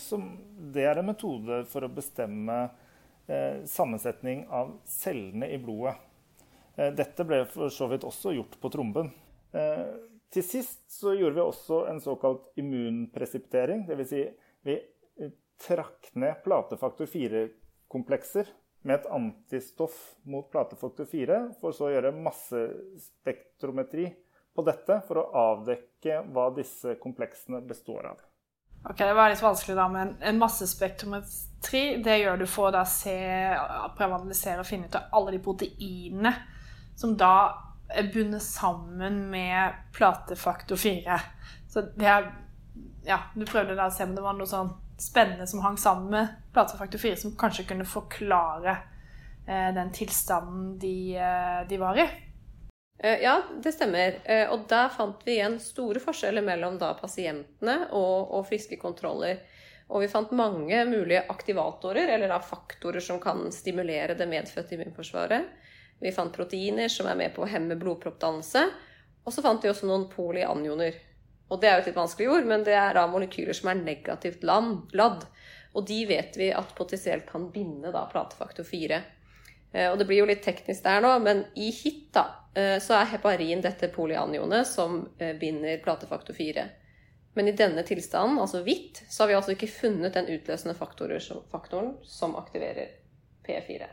Det 0.77 0.85
er 0.85 1.01
en 1.01 1.09
metode 1.09 1.63
for 1.73 1.85
å 1.85 1.91
bestemme 1.93 2.59
sammensetning 3.69 4.47
av 4.53 4.77
cellene 4.89 5.49
i 5.53 5.59
blodet. 5.61 5.97
Eh, 6.77 6.93
dette 6.97 7.27
ble 7.29 7.43
for 7.51 7.73
så 7.73 7.89
vidt 7.91 8.07
også 8.09 8.33
gjort 8.37 8.57
på 8.61 8.71
tromben. 8.73 9.13
Eh, 9.53 9.93
til 10.33 10.45
sist 10.47 10.87
så 10.93 11.13
gjorde 11.17 11.37
vi 11.37 11.45
også 11.45 11.83
en 11.91 12.01
såkalt 12.01 12.57
immunpresiptering. 12.61 13.85
Dvs. 13.89 14.09
Si 14.09 14.25
vi 14.65 14.79
trakk 15.63 16.11
ned 16.19 16.41
platefaktor 16.45 17.07
4-komplekser 17.07 18.49
med 18.83 18.95
et 18.97 19.07
antistoff 19.15 20.17
mot 20.27 20.49
platefaktor 20.51 21.07
4, 21.07 21.55
for 21.61 21.77
så 21.77 21.87
å 21.87 21.93
gjøre 21.93 22.17
massespektrometri 22.17 24.09
på 24.53 24.65
dette 24.67 24.99
for 25.07 25.21
å 25.21 25.29
avdekke 25.53 26.23
hva 26.33 26.49
disse 26.57 26.97
kompleksene 27.01 27.63
består 27.67 28.11
av. 28.11 28.19
Ok, 28.83 28.99
Det 28.99 29.15
var 29.15 29.31
litt 29.31 29.43
vanskelig 29.43 29.77
da, 29.79 29.87
men 29.89 30.17
en 30.19 30.41
massespektrometri 30.41 32.03
det 32.03 32.19
gjør 32.25 32.43
du 32.43 32.47
for 32.51 32.75
å 32.75 32.83
se, 32.89 33.15
prøve 33.95 34.17
å 34.17 34.19
analysere 34.19 34.65
og 34.65 34.67
finne 34.67 34.91
ut 34.91 34.99
av 34.99 35.15
alle 35.15 35.37
de 35.37 35.43
proteinene 35.45 36.33
som 37.03 37.17
da 37.19 37.35
er 37.93 38.09
bundet 38.15 38.45
sammen 38.47 39.27
med 39.31 39.75
platefaktor 39.97 40.79
4. 40.81 41.19
Så 41.69 41.85
det 41.99 42.09
er 42.09 42.31
Ja, 43.03 43.19
du 43.35 43.43
prøvde 43.43 43.75
da 43.75 43.89
å 43.91 43.91
se 43.91 44.05
om 44.07 44.13
det 44.15 44.23
var 44.23 44.37
noe 44.39 44.47
sånn 44.47 44.69
spennende 45.03 45.49
som 45.51 45.65
hang 45.65 45.75
sammen 45.81 46.13
med 46.13 46.35
platefaktor 46.55 47.01
4, 47.03 47.17
som 47.19 47.33
kanskje 47.35 47.65
kunne 47.67 47.87
forklare 47.89 48.77
eh, 49.49 49.73
den 49.75 49.91
tilstanden 49.91 50.77
de, 50.79 51.17
eh, 51.19 51.65
de 51.67 51.81
var 51.83 51.99
i. 51.99 52.05
Eh, 53.03 53.19
ja, 53.25 53.43
det 53.63 53.73
stemmer. 53.75 54.21
Eh, 54.25 54.47
og 54.55 54.69
der 54.71 54.93
fant 54.95 55.27
vi 55.27 55.35
igjen 55.41 55.59
store 55.59 56.03
forskjeller 56.05 56.47
mellom 56.47 56.79
da 56.79 56.93
pasientene 56.95 57.89
og, 57.91 58.31
og 58.31 58.47
friske 58.47 58.79
kontroller. 58.79 59.43
Og 59.91 60.05
vi 60.05 60.13
fant 60.13 60.31
mange 60.39 60.85
mulige 60.87 61.25
aktivatorer, 61.29 62.15
eller 62.15 62.31
da 62.31 62.39
faktorer 62.39 63.03
som 63.03 63.19
kan 63.21 63.49
stimulere 63.53 64.15
det 64.15 64.31
medfødte 64.31 64.79
immunforsvaret. 64.79 65.51
Vi 66.03 66.13
fant 66.15 66.35
proteiner 66.35 66.91
som 66.91 67.07
er 67.07 67.19
med 67.19 67.35
på 67.35 67.45
å 67.45 67.51
hemme 67.51 67.79
blodproppdannelse. 67.79 68.67
Og 69.23 69.35
så 69.35 69.45
fant 69.45 69.63
vi 69.63 69.71
også 69.71 69.87
noen 69.87 70.09
polyanioner. 70.11 70.99
Og 71.53 71.61
det 71.61 71.69
er 71.69 71.77
jo 71.77 71.85
et 71.85 71.91
litt 71.91 72.01
vanskelig 72.01 72.31
ord, 72.33 72.47
men 72.49 72.65
det 72.67 72.75
er 72.75 72.97
da 72.97 73.07
molekyler 73.11 73.57
som 73.57 73.71
er 73.71 73.83
negativt 73.83 74.43
ladd. 74.47 75.27
Og 75.73 75.87
de 75.89 75.99
vet 76.09 76.37
vi 76.41 76.51
at 76.53 76.75
potensielt 76.77 77.29
kan 77.29 77.49
binde 77.53 77.93
da 77.95 78.07
platefaktor 78.11 78.67
4. 78.67 79.01
Eh, 79.73 79.89
og 79.91 79.99
det 80.01 80.09
blir 80.09 80.23
jo 80.23 80.29
litt 80.29 80.43
teknisk 80.45 80.85
der 80.85 81.05
nå, 81.05 81.13
men 81.25 81.45
i 81.55 81.71
HIT 81.73 82.11
da, 82.17 82.27
eh, 82.57 82.77
så 82.83 82.99
er 82.99 83.13
heparin 83.15 83.63
dette 83.65 83.93
polyanionet 83.93 84.69
som 84.69 85.03
eh, 85.19 85.37
binder 85.39 85.81
platefaktor 85.85 86.37
4. 86.37 86.67
Men 87.37 87.49
i 87.49 87.57
denne 87.57 87.85
tilstanden, 87.89 88.41
altså 88.43 88.61
hvitt, 88.65 89.05
så 89.09 89.23
har 89.23 89.31
vi 89.31 89.39
altså 89.39 89.55
ikke 89.55 89.71
funnet 89.73 90.19
den 90.19 90.29
utløsende 90.35 90.77
faktoren 90.77 91.95
som 92.05 92.37
aktiverer 92.37 92.93
P4. 93.47 93.89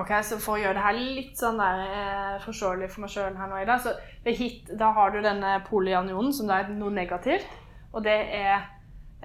Ok, 0.00 0.12
så 0.24 0.38
For 0.40 0.56
å 0.56 0.60
gjøre 0.62 0.78
det 0.78 0.84
her 0.84 0.98
litt 0.98 1.38
sånn 1.38 1.60
der, 1.60 2.38
forståelig 2.44 2.90
for 2.92 3.04
meg 3.04 3.12
sjøl 3.12 3.36
her 3.36 3.50
nå, 3.50 3.60
Ida, 3.60 3.76
så 3.82 3.94
ved 4.24 4.38
HIT 4.38 4.72
da 4.80 4.92
har 4.96 5.12
du 5.12 5.20
denne 5.24 5.58
polyanionen, 5.66 6.32
som 6.36 6.48
da 6.50 6.62
er 6.62 6.72
noe 6.74 6.94
negativt. 6.94 7.48
Og 7.92 8.04
det 8.06 8.18
er 8.38 8.56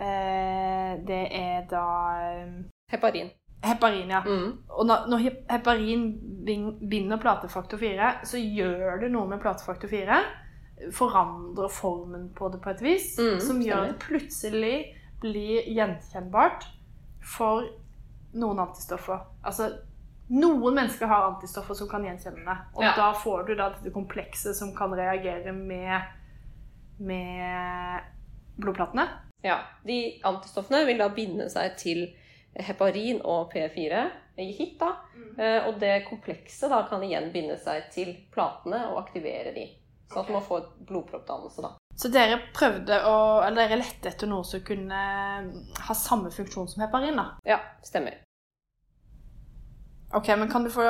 eh, 0.01 0.95
Det 1.05 1.23
er 1.31 1.65
da 1.69 1.87
Heparin. 2.91 3.29
Heparin, 3.65 4.09
ja. 4.09 4.21
Mm. 4.25 4.57
Og 4.69 4.85
når 4.85 5.29
heparin 5.49 6.03
binder 6.89 7.17
platefaktor 7.17 7.77
4, 7.81 8.11
så 8.23 8.37
gjør 8.37 8.99
det 9.01 9.09
noe 9.13 9.29
med 9.29 9.41
platefaktor 9.41 9.89
4. 9.89 10.19
Forandrer 10.93 11.71
formen 11.71 12.29
på 12.35 12.51
det 12.53 12.61
på 12.61 12.73
et 12.75 12.83
vis, 12.83 13.07
mm, 13.17 13.39
som 13.41 13.61
gjør 13.63 13.87
at 13.87 13.93
det 13.93 14.03
plutselig 14.05 14.75
blir 15.23 15.65
gjenkjennbart 15.71 16.67
for 17.25 17.65
noen 18.37 18.61
antistoffer. 18.67 19.23
Altså, 19.41 19.71
noen 20.27 20.75
mennesker 20.75 21.09
har 21.09 21.27
antistoffer 21.29 21.77
som 21.77 21.89
kan 21.89 22.05
gjenkjenne 22.05 22.45
det. 22.45 22.57
Og 22.73 22.83
ja. 22.83 22.93
da 22.97 23.11
får 23.13 23.43
du 23.47 23.53
da 23.55 23.69
dette 23.75 23.93
komplekset 23.93 24.57
som 24.57 24.73
kan 24.77 24.93
reagere 24.97 25.53
med, 25.53 26.01
med 26.97 28.11
blodplatene. 28.57 29.07
Ja. 29.45 29.59
De 29.83 30.19
antistoffene 30.25 30.85
vil 30.87 31.01
da 31.01 31.11
binde 31.13 31.49
seg 31.53 31.77
til 31.77 32.07
heparin 32.55 33.21
og 33.21 33.53
P4 33.53 34.05
i 34.41 34.51
HIT. 34.51 34.79
da, 34.79 34.95
mm. 35.15 35.39
Eh, 35.39 35.67
og 35.67 35.79
det 35.79 36.05
komplekset 36.09 36.71
da 36.71 36.81
kan 36.89 37.03
igjen 37.03 37.31
binde 37.33 37.57
seg 37.61 37.89
til 37.93 38.15
platene 38.33 38.87
og 38.89 39.03
aktivere 39.05 39.53
de. 39.55 39.69
Sånn 40.11 40.23
at 40.23 40.31
man 40.33 40.45
får 40.45 40.69
blodproppdannelse. 40.87 41.61
da. 41.65 41.75
Så 41.95 42.09
dere 42.11 42.41
prøvde 42.55 42.97
å, 43.07 43.15
eller 43.45 43.65
dere 43.65 43.79
lette 43.79 44.11
etter 44.11 44.29
noe 44.29 44.43
som 44.47 44.63
kunne 44.65 45.01
ha 45.87 45.95
samme 45.95 46.31
funksjon 46.33 46.67
som 46.71 46.83
heparin? 46.83 47.15
da? 47.15 47.29
Ja, 47.47 47.61
stemmer. 47.85 48.24
Ok, 50.15 50.31
men 50.39 50.49
kan 50.51 50.63
du 50.63 50.71
få 50.71 50.85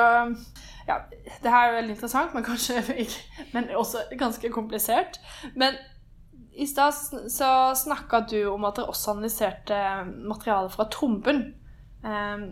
Ja, 0.86 1.00
det 1.42 1.50
her 1.50 1.68
er 1.68 1.76
veldig 1.80 1.96
interessant, 1.96 2.34
men 2.34 2.46
kanskje 2.46 2.78
ikke 3.04 3.46
Men 3.54 3.70
også 3.74 4.06
ganske 4.18 4.50
komplisert. 4.54 5.20
Men 5.54 5.74
i 6.56 6.66
stad 6.66 6.94
så 7.32 7.50
snakka 7.76 8.22
du 8.30 8.38
om 8.48 8.64
at 8.64 8.78
dere 8.78 8.88
også 8.88 9.16
analyserte 9.16 9.76
materiale 10.06 10.70
fra 10.72 10.86
tromben. 10.88 11.42
Eh, 12.04 12.46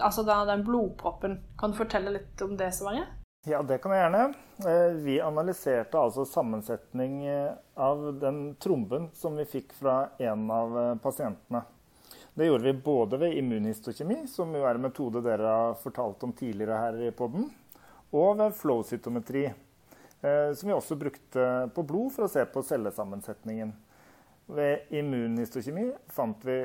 altså 0.00 0.24
da, 0.24 0.44
den 0.48 0.64
blodproppen. 0.64 1.40
Kan 1.60 1.74
du 1.74 1.82
fortelle 1.82 2.14
litt 2.14 2.40
om 2.46 2.56
det, 2.56 2.70
Sverre? 2.74 3.04
Ja, 3.44 3.60
det 3.62 3.82
kan 3.82 3.92
jeg 3.92 4.00
gjerne. 4.06 4.22
Eh, 4.64 4.94
vi 5.04 5.18
analyserte 5.20 6.00
altså 6.00 6.24
sammensetning 6.24 7.26
eh, 7.28 7.52
av 7.76 8.06
den 8.20 8.54
tromben 8.56 9.10
som 9.12 9.36
vi 9.36 9.44
fikk 9.44 9.74
fra 9.76 10.14
en 10.22 10.46
av 10.50 10.78
eh, 10.80 10.94
pasientene. 11.04 11.60
Det 12.34 12.48
gjorde 12.48 12.66
vi 12.66 12.78
både 12.86 13.18
ved 13.20 13.36
immunhistokjemi, 13.38 14.24
som 14.30 14.50
jo 14.54 14.64
er 14.66 14.78
en 14.78 14.88
metode 14.88 15.22
dere 15.22 15.52
har 15.54 15.76
fortalt 15.78 16.24
om 16.26 16.32
tidligere 16.34 16.80
her 16.80 16.98
i 17.06 17.12
poden, 17.14 17.46
og 18.14 18.40
ved 18.40 18.56
flowcytometri, 18.58 19.48
Eh, 20.24 20.54
som 20.54 20.68
vi 20.68 20.74
også 20.74 20.96
brukte 20.96 21.48
på 21.74 21.82
blod 21.84 22.12
for 22.14 22.24
å 22.24 22.32
se 22.32 22.44
på 22.48 22.62
cellesammensetningen. 22.64 23.74
Ved 24.56 24.92
immunhistokjemi 24.96 25.90
fant 26.12 26.44
vi 26.48 26.56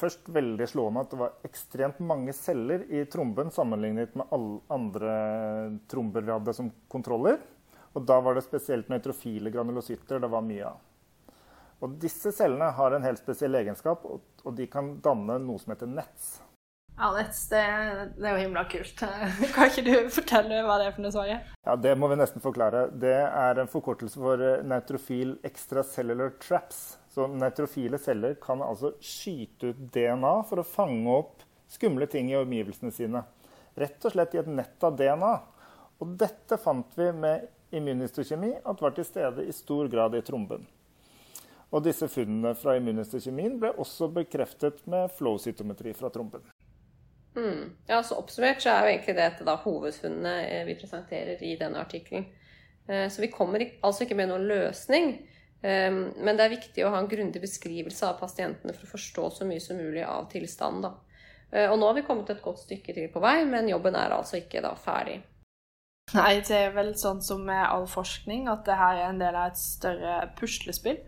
først 0.00 0.30
veldig 0.32 0.68
slående 0.70 1.02
at 1.04 1.12
det 1.12 1.18
var 1.20 1.44
ekstremt 1.44 2.00
mange 2.00 2.32
celler 2.36 2.86
i 2.88 3.02
tromben 3.12 3.52
sammenlignet 3.52 4.14
med 4.16 4.32
alle 4.32 4.60
andre 4.72 5.16
tromber 5.92 6.24
vi 6.24 6.32
hadde 6.32 6.54
som 6.56 6.70
kontroller. 6.88 7.36
Og 7.92 8.06
da 8.08 8.20
var 8.24 8.38
det 8.38 8.46
spesielt 8.46 8.88
nøytrofile 8.88 9.52
granulocytter 9.52 10.22
det 10.22 10.32
var 10.32 10.46
mye 10.46 10.70
av. 10.70 10.80
Og 11.80 11.96
disse 12.02 12.32
cellene 12.36 12.70
har 12.76 12.92
en 12.92 13.04
helt 13.06 13.22
spesiell 13.22 13.56
egenskap, 13.56 14.04
og 14.04 14.54
de 14.56 14.68
kan 14.68 14.98
danne 15.04 15.38
noe 15.40 15.60
som 15.62 15.72
heter 15.72 15.88
nets. 15.88 16.38
Alex, 17.00 17.48
det, 17.48 17.60
det, 18.18 18.26
er 18.28 18.34
jo 18.34 18.40
himla 18.42 18.66
kult. 18.68 18.98
Kan 19.54 19.70
ikke 19.70 19.84
du 19.86 20.10
fortelle 20.12 20.58
hva 20.66 20.76
det 20.76 20.90
er 20.90 20.92
for 20.92 21.04
noe, 21.06 21.12
Sverre? 21.14 21.38
Ja, 21.64 21.76
Det 21.80 21.94
må 21.96 22.10
vi 22.12 22.18
nesten 22.20 22.44
forklare. 22.44 22.90
Det 22.92 23.14
er 23.24 23.60
en 23.60 23.70
forkortelse 23.72 24.20
for 24.20 24.42
eh, 24.44 24.60
neutrofil 24.68 25.38
extracellular 25.48 26.34
traps. 26.42 26.82
Så 27.10 27.24
Neutrofile 27.32 27.98
celler 27.98 28.36
kan 28.42 28.60
altså 28.62 28.92
skyte 29.00 29.72
ut 29.72 29.80
DNA 29.94 30.34
for 30.50 30.60
å 30.60 30.66
fange 30.66 31.14
opp 31.22 31.46
skumle 31.72 32.06
ting 32.10 32.28
i 32.34 32.36
omgivelsene 32.36 32.92
sine. 32.92 33.24
Rett 33.80 34.04
og 34.04 34.12
slett 34.12 34.36
i 34.36 34.42
et 34.42 34.52
nett 34.52 34.84
av 34.84 34.98
DNA. 35.00 35.32
Og 36.04 36.12
dette 36.20 36.60
fant 36.60 36.92
vi 37.00 37.08
med 37.16 37.48
immunhistokjemi 37.80 38.58
at 38.60 38.84
var 38.84 38.92
til 38.96 39.08
stede 39.08 39.48
i 39.48 39.56
stor 39.56 39.88
grad 39.88 40.18
i 40.18 40.22
tromben. 40.26 40.68
Og 41.70 41.84
disse 41.86 42.08
funnene 42.10 42.54
fra 42.58 42.74
immunhistokjemien 42.78 43.58
ble 43.62 43.70
også 43.78 44.10
bekreftet 44.14 44.82
med 44.90 45.12
flow-sytometri 45.14 45.94
fra 45.94 46.10
trompen. 46.10 46.42
Mm. 47.36 47.76
Ja, 47.86 48.02
så 48.02 48.18
Oppsummert 48.18 48.62
så 48.62 48.72
er 48.72 48.82
jo 48.82 48.94
egentlig 48.94 49.14
dette 49.20 49.46
da 49.46 49.54
hovedfunnene 49.62 50.32
eh, 50.48 50.64
vi 50.66 50.74
presenterer 50.80 51.42
i 51.46 51.54
denne 51.60 51.78
artikkelen. 51.84 52.26
Eh, 52.88 53.06
så 53.06 53.22
vi 53.22 53.30
kommer 53.30 53.62
altså 53.86 54.04
ikke 54.04 54.18
med 54.18 54.32
noen 54.32 54.48
løsning, 54.50 55.12
eh, 55.62 55.92
men 55.94 56.34
det 56.34 56.46
er 56.46 56.56
viktig 56.56 56.84
å 56.84 56.90
ha 56.90 57.04
en 57.04 57.10
grundig 57.10 57.42
beskrivelse 57.44 58.08
av 58.08 58.18
pasientene 58.18 58.74
for 58.74 58.88
å 58.88 58.94
forstå 58.96 59.30
så 59.38 59.46
mye 59.46 59.62
som 59.62 59.78
mulig 59.78 60.02
av 60.02 60.26
tilstanden. 60.32 60.90
da. 60.90 60.96
Og 61.50 61.80
nå 61.80 61.86
har 61.88 61.96
vi 61.96 62.04
kommet 62.06 62.28
et 62.30 62.42
godt 62.44 62.60
stykke 62.62 62.92
til 62.94 63.08
på 63.10 63.18
vei, 63.22 63.40
men 63.42 63.66
jobben 63.66 63.96
er 63.98 64.12
altså 64.14 64.36
ikke 64.38 64.60
da 64.62 64.70
ferdig. 64.78 65.16
Nei, 66.14 66.40
det 66.46 66.54
er 66.54 66.72
vel 66.74 66.92
sånn 66.98 67.18
som 67.22 67.42
med 67.46 67.58
all 67.64 67.88
forskning, 67.90 68.46
at 68.50 68.62
det 68.66 68.76
her 68.78 69.00
er 69.00 69.08
en 69.08 69.18
del 69.18 69.34
av 69.34 69.50
et 69.50 69.58
større 69.58 70.14
puslespill. 70.38 71.00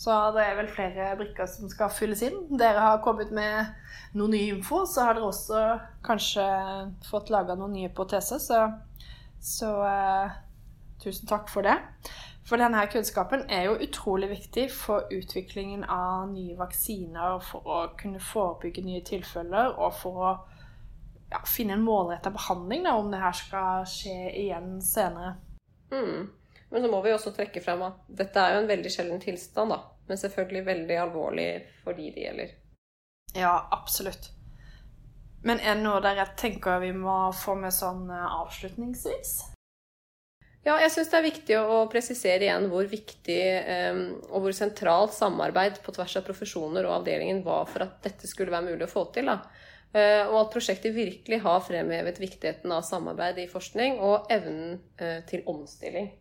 Så 0.00 0.14
det 0.32 0.44
er 0.46 0.56
vel 0.56 0.70
flere 0.72 1.10
brikker 1.18 1.48
som 1.50 1.68
skal 1.68 1.92
fylles 1.92 2.22
inn. 2.24 2.38
Dere 2.56 2.80
har 2.80 3.02
kommet 3.04 3.34
med 3.36 3.68
noe 4.16 4.32
ny 4.32 4.46
info, 4.54 4.86
så 4.88 5.04
har 5.04 5.18
dere 5.18 5.28
også 5.28 5.64
kanskje 6.06 6.46
fått 7.04 7.28
laga 7.32 7.56
noen 7.58 7.74
nye 7.76 7.90
hypoteser. 7.90 8.40
Så, 8.40 8.62
så 9.44 9.74
uh, 9.84 10.38
tusen 11.04 11.28
takk 11.28 11.52
for 11.52 11.68
det. 11.68 11.76
For 12.48 12.56
denne 12.58 12.80
kunnskapen 12.90 13.44
er 13.52 13.68
jo 13.68 13.76
utrolig 13.84 14.30
viktig 14.32 14.70
for 14.72 15.04
utviklingen 15.12 15.84
av 15.84 16.32
nye 16.32 16.56
vaksiner, 16.58 17.36
for 17.44 17.68
å 17.68 17.82
kunne 18.00 18.24
forebygge 18.24 18.86
nye 18.86 19.04
tilfeller 19.06 19.76
og 19.76 19.94
for 20.00 20.24
å 20.24 20.32
ja, 21.30 21.44
finne 21.44 21.76
en 21.76 21.84
målretta 21.84 22.32
behandling 22.34 22.88
da, 22.88 22.96
om 22.96 23.12
det 23.12 23.20
her 23.20 23.36
skal 23.36 23.84
skje 23.86 24.16
igjen 24.46 24.78
senere. 24.82 25.36
Mm. 25.92 26.30
Men 26.70 26.84
så 26.84 26.90
må 26.90 27.00
vi 27.02 27.12
også 27.14 27.32
trekke 27.34 27.62
frem 27.64 27.82
at 27.86 28.02
dette 28.20 28.42
er 28.42 28.54
jo 28.54 28.64
en 28.64 28.70
veldig 28.70 28.92
sjelden 28.94 29.22
tilstand, 29.22 29.74
da. 29.74 29.80
Men 30.10 30.20
selvfølgelig 30.20 30.66
veldig 30.66 30.98
alvorlig 31.02 31.48
for 31.84 31.98
de 31.98 32.10
det 32.14 32.26
gjelder. 32.26 32.52
Ja, 33.38 33.54
absolutt. 33.74 34.30
Men 35.46 35.62
er 35.62 35.78
det 35.78 35.84
noe 35.84 36.02
der 36.04 36.18
jeg 36.20 36.36
tenker 36.38 36.82
vi 36.82 36.92
må 36.94 37.30
få 37.34 37.56
med 37.58 37.72
sånn 37.74 38.04
eh, 38.12 38.36
avslutningsvis? 38.42 39.32
Ja, 40.66 40.74
jeg 40.82 40.92
syns 40.92 41.08
det 41.08 41.16
er 41.16 41.24
viktig 41.24 41.56
å 41.56 41.76
presisere 41.88 42.44
igjen 42.44 42.66
hvor 42.68 42.84
viktig 42.90 43.38
eh, 43.40 44.00
og 44.28 44.44
hvor 44.44 44.56
sentralt 44.56 45.14
samarbeid 45.16 45.80
på 45.84 45.94
tvers 45.96 46.18
av 46.20 46.26
profesjoner 46.26 46.84
og 46.84 46.98
avdelingen 46.98 47.40
var 47.46 47.64
for 47.70 47.86
at 47.86 48.02
dette 48.04 48.28
skulle 48.28 48.52
være 48.52 48.68
mulig 48.68 48.84
å 48.84 48.92
få 48.92 49.06
til. 49.14 49.32
Eh, 49.32 50.22
og 50.28 50.36
at 50.42 50.52
prosjektet 50.52 50.94
virkelig 50.94 51.40
har 51.46 51.64
fremhevet 51.64 52.20
viktigheten 52.20 52.76
av 52.76 52.84
samarbeid 52.86 53.40
i 53.40 53.48
forskning 53.50 54.02
og 54.04 54.28
evnen 54.30 54.76
eh, 55.00 55.22
til 55.30 55.46
omstilling. 55.48 56.12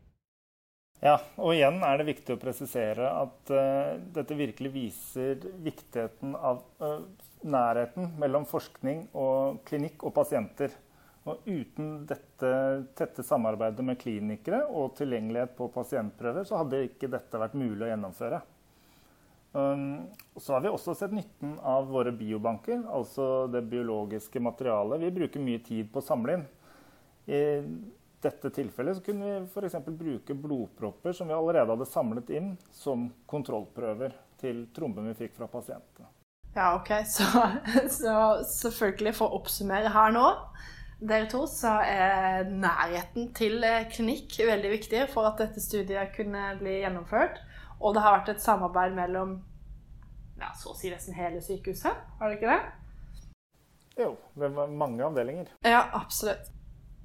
Ja, 1.00 1.16
og 1.40 1.54
igjen 1.56 1.80
er 1.88 2.00
det 2.00 2.10
viktig 2.10 2.36
å 2.36 2.42
presisere 2.42 3.08
at 3.22 3.52
uh, 3.56 3.96
dette 4.16 4.36
virkelig 4.36 4.72
viser 4.74 5.40
viktigheten 5.64 6.36
av 6.36 6.60
uh, 6.84 7.00
nærheten 7.48 8.12
mellom 8.20 8.44
forskning 8.50 9.06
og 9.16 9.62
klinikk 9.70 10.04
og 10.04 10.14
pasienter. 10.18 10.76
Og 11.30 11.46
uten 11.48 12.04
dette 12.10 12.52
tette 13.00 13.24
samarbeidet 13.24 13.84
med 13.86 14.00
klinikere 14.02 14.66
og 14.68 14.98
tilgjengelighet 14.98 15.56
på 15.56 15.70
pasientprøver, 15.72 16.48
så 16.48 16.64
hadde 16.64 16.86
ikke 16.90 17.12
dette 17.12 17.42
vært 17.42 17.56
mulig 17.60 17.86
å 17.86 17.92
gjennomføre. 17.94 18.42
Um, 19.52 20.10
så 20.38 20.58
har 20.58 20.66
vi 20.66 20.72
også 20.72 20.94
sett 20.98 21.16
nytten 21.16 21.56
av 21.66 21.88
våre 21.90 22.12
biobanker, 22.14 22.84
altså 22.92 23.48
det 23.52 23.64
biologiske 23.72 24.42
materialet. 24.44 25.00
Vi 25.06 25.16
bruker 25.16 25.44
mye 25.48 25.64
tid 25.64 25.90
på 25.94 26.04
å 26.04 26.06
samle 26.06 26.38
inn. 26.38 26.46
I 27.30 27.42
dette 28.24 28.52
tilfellet 28.56 28.98
så 28.98 29.04
kunne 29.04 29.26
vi 29.26 29.36
f.eks. 29.48 29.76
bruke 29.88 30.36
blodpropper 30.36 31.16
som 31.16 31.30
vi 31.30 31.36
allerede 31.38 31.72
hadde 31.74 31.88
samlet 31.90 32.32
inn, 32.36 32.54
som 32.72 33.10
kontrollprøver 33.30 34.16
til 34.40 34.66
tromben 34.76 35.08
vi 35.12 35.18
fikk 35.24 35.38
fra 35.38 35.48
pasientene. 35.52 36.10
Ja, 36.56 36.74
OK. 36.76 36.92
Så, 37.08 37.24
så 38.00 38.16
selvfølgelig, 38.50 39.16
for 39.16 39.30
å 39.30 39.40
oppsummere 39.40 39.94
her 39.94 40.14
nå 40.16 40.28
dere 41.00 41.30
to, 41.32 41.46
så 41.48 41.78
er 41.88 42.50
nærheten 42.52 43.30
til 43.38 43.64
klinikk 43.94 44.36
veldig 44.44 44.72
viktig 44.74 45.06
for 45.14 45.30
at 45.30 45.40
dette 45.40 45.64
studiet 45.64 46.12
kunne 46.18 46.50
bli 46.60 46.82
gjennomført. 46.82 47.40
Og 47.80 47.96
det 47.96 48.04
har 48.04 48.18
vært 48.18 48.34
et 48.34 48.44
samarbeid 48.44 48.98
mellom 48.98 49.38
ja, 50.40 50.52
så 50.56 50.74
å 50.74 50.78
si 50.78 50.92
nesten 50.92 51.16
hele 51.16 51.42
sykehuset, 51.44 51.96
har 52.20 52.32
det 52.32 52.40
ikke 52.40 52.54
det? 52.54 52.62
Jo, 54.00 54.14
det 54.40 54.50
var 54.56 54.72
mange 54.72 55.04
avdelinger. 55.04 55.50
Ja, 55.68 55.82
absolutt. 55.94 56.48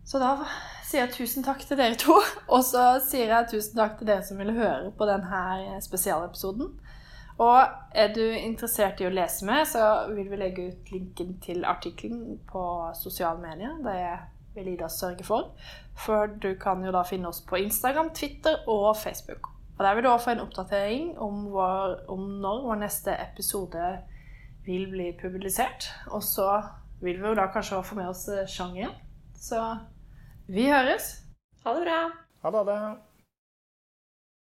Så 0.06 0.20
da 0.22 0.36
sier 0.84 1.10
tusen 1.12 1.44
takk 1.46 1.64
til 1.66 1.78
dere 1.80 1.98
to. 2.00 2.16
Og 2.54 2.64
så 2.66 2.84
sier 3.04 3.32
jeg 3.32 3.50
tusen 3.52 3.78
takk 3.78 3.98
til 3.98 4.10
dere 4.10 4.24
som 4.26 4.40
ville 4.40 4.56
høre 4.56 4.92
på 4.96 5.08
denne 5.08 5.80
spesialepisoden. 5.84 6.74
Og 7.42 7.64
er 7.98 8.12
du 8.14 8.22
interessert 8.22 9.00
i 9.02 9.08
å 9.08 9.14
lese 9.14 9.46
med, 9.48 9.66
så 9.66 10.06
vil 10.14 10.28
vi 10.30 10.38
legge 10.38 10.68
ut 10.70 10.92
linken 10.94 11.34
til 11.42 11.64
artikkelen 11.66 12.38
på 12.46 12.62
sosiale 12.94 13.42
medier. 13.42 13.74
Det 13.82 14.54
vil 14.54 14.70
Ida 14.76 14.88
sørge 14.92 15.26
for. 15.26 15.50
For 15.98 16.30
du 16.30 16.52
kan 16.60 16.84
jo 16.86 16.92
da 16.94 17.02
finne 17.06 17.32
oss 17.32 17.42
på 17.42 17.58
Instagram, 17.64 18.12
Twitter 18.14 18.62
og 18.70 18.94
Facebook. 18.96 19.50
Og 19.74 19.82
Der 19.84 19.94
vil 19.94 20.04
du 20.04 20.08
også 20.08 20.24
få 20.24 20.30
en 20.30 20.44
oppdatering 20.44 21.18
om, 21.18 21.48
vår, 21.50 22.04
om 22.08 22.20
når 22.38 22.62
vår 22.68 22.78
neste 22.84 23.16
episode 23.18 23.88
vil 24.64 24.86
bli 24.90 25.10
publisert. 25.18 25.90
Og 26.06 26.22
så 26.22 26.62
vil 27.02 27.18
vi 27.18 27.28
jo 27.28 27.34
da 27.34 27.48
kanskje 27.50 27.82
få 27.82 27.98
med 27.98 28.12
oss 28.12 28.28
sjangeren. 28.46 28.94
Så 29.34 29.58
vi 30.46 30.66
høres. 30.68 31.22
Ha 31.64 31.72
det 31.76 31.84
bra. 31.86 31.98
Ha 32.42 32.50
det. 32.68 32.80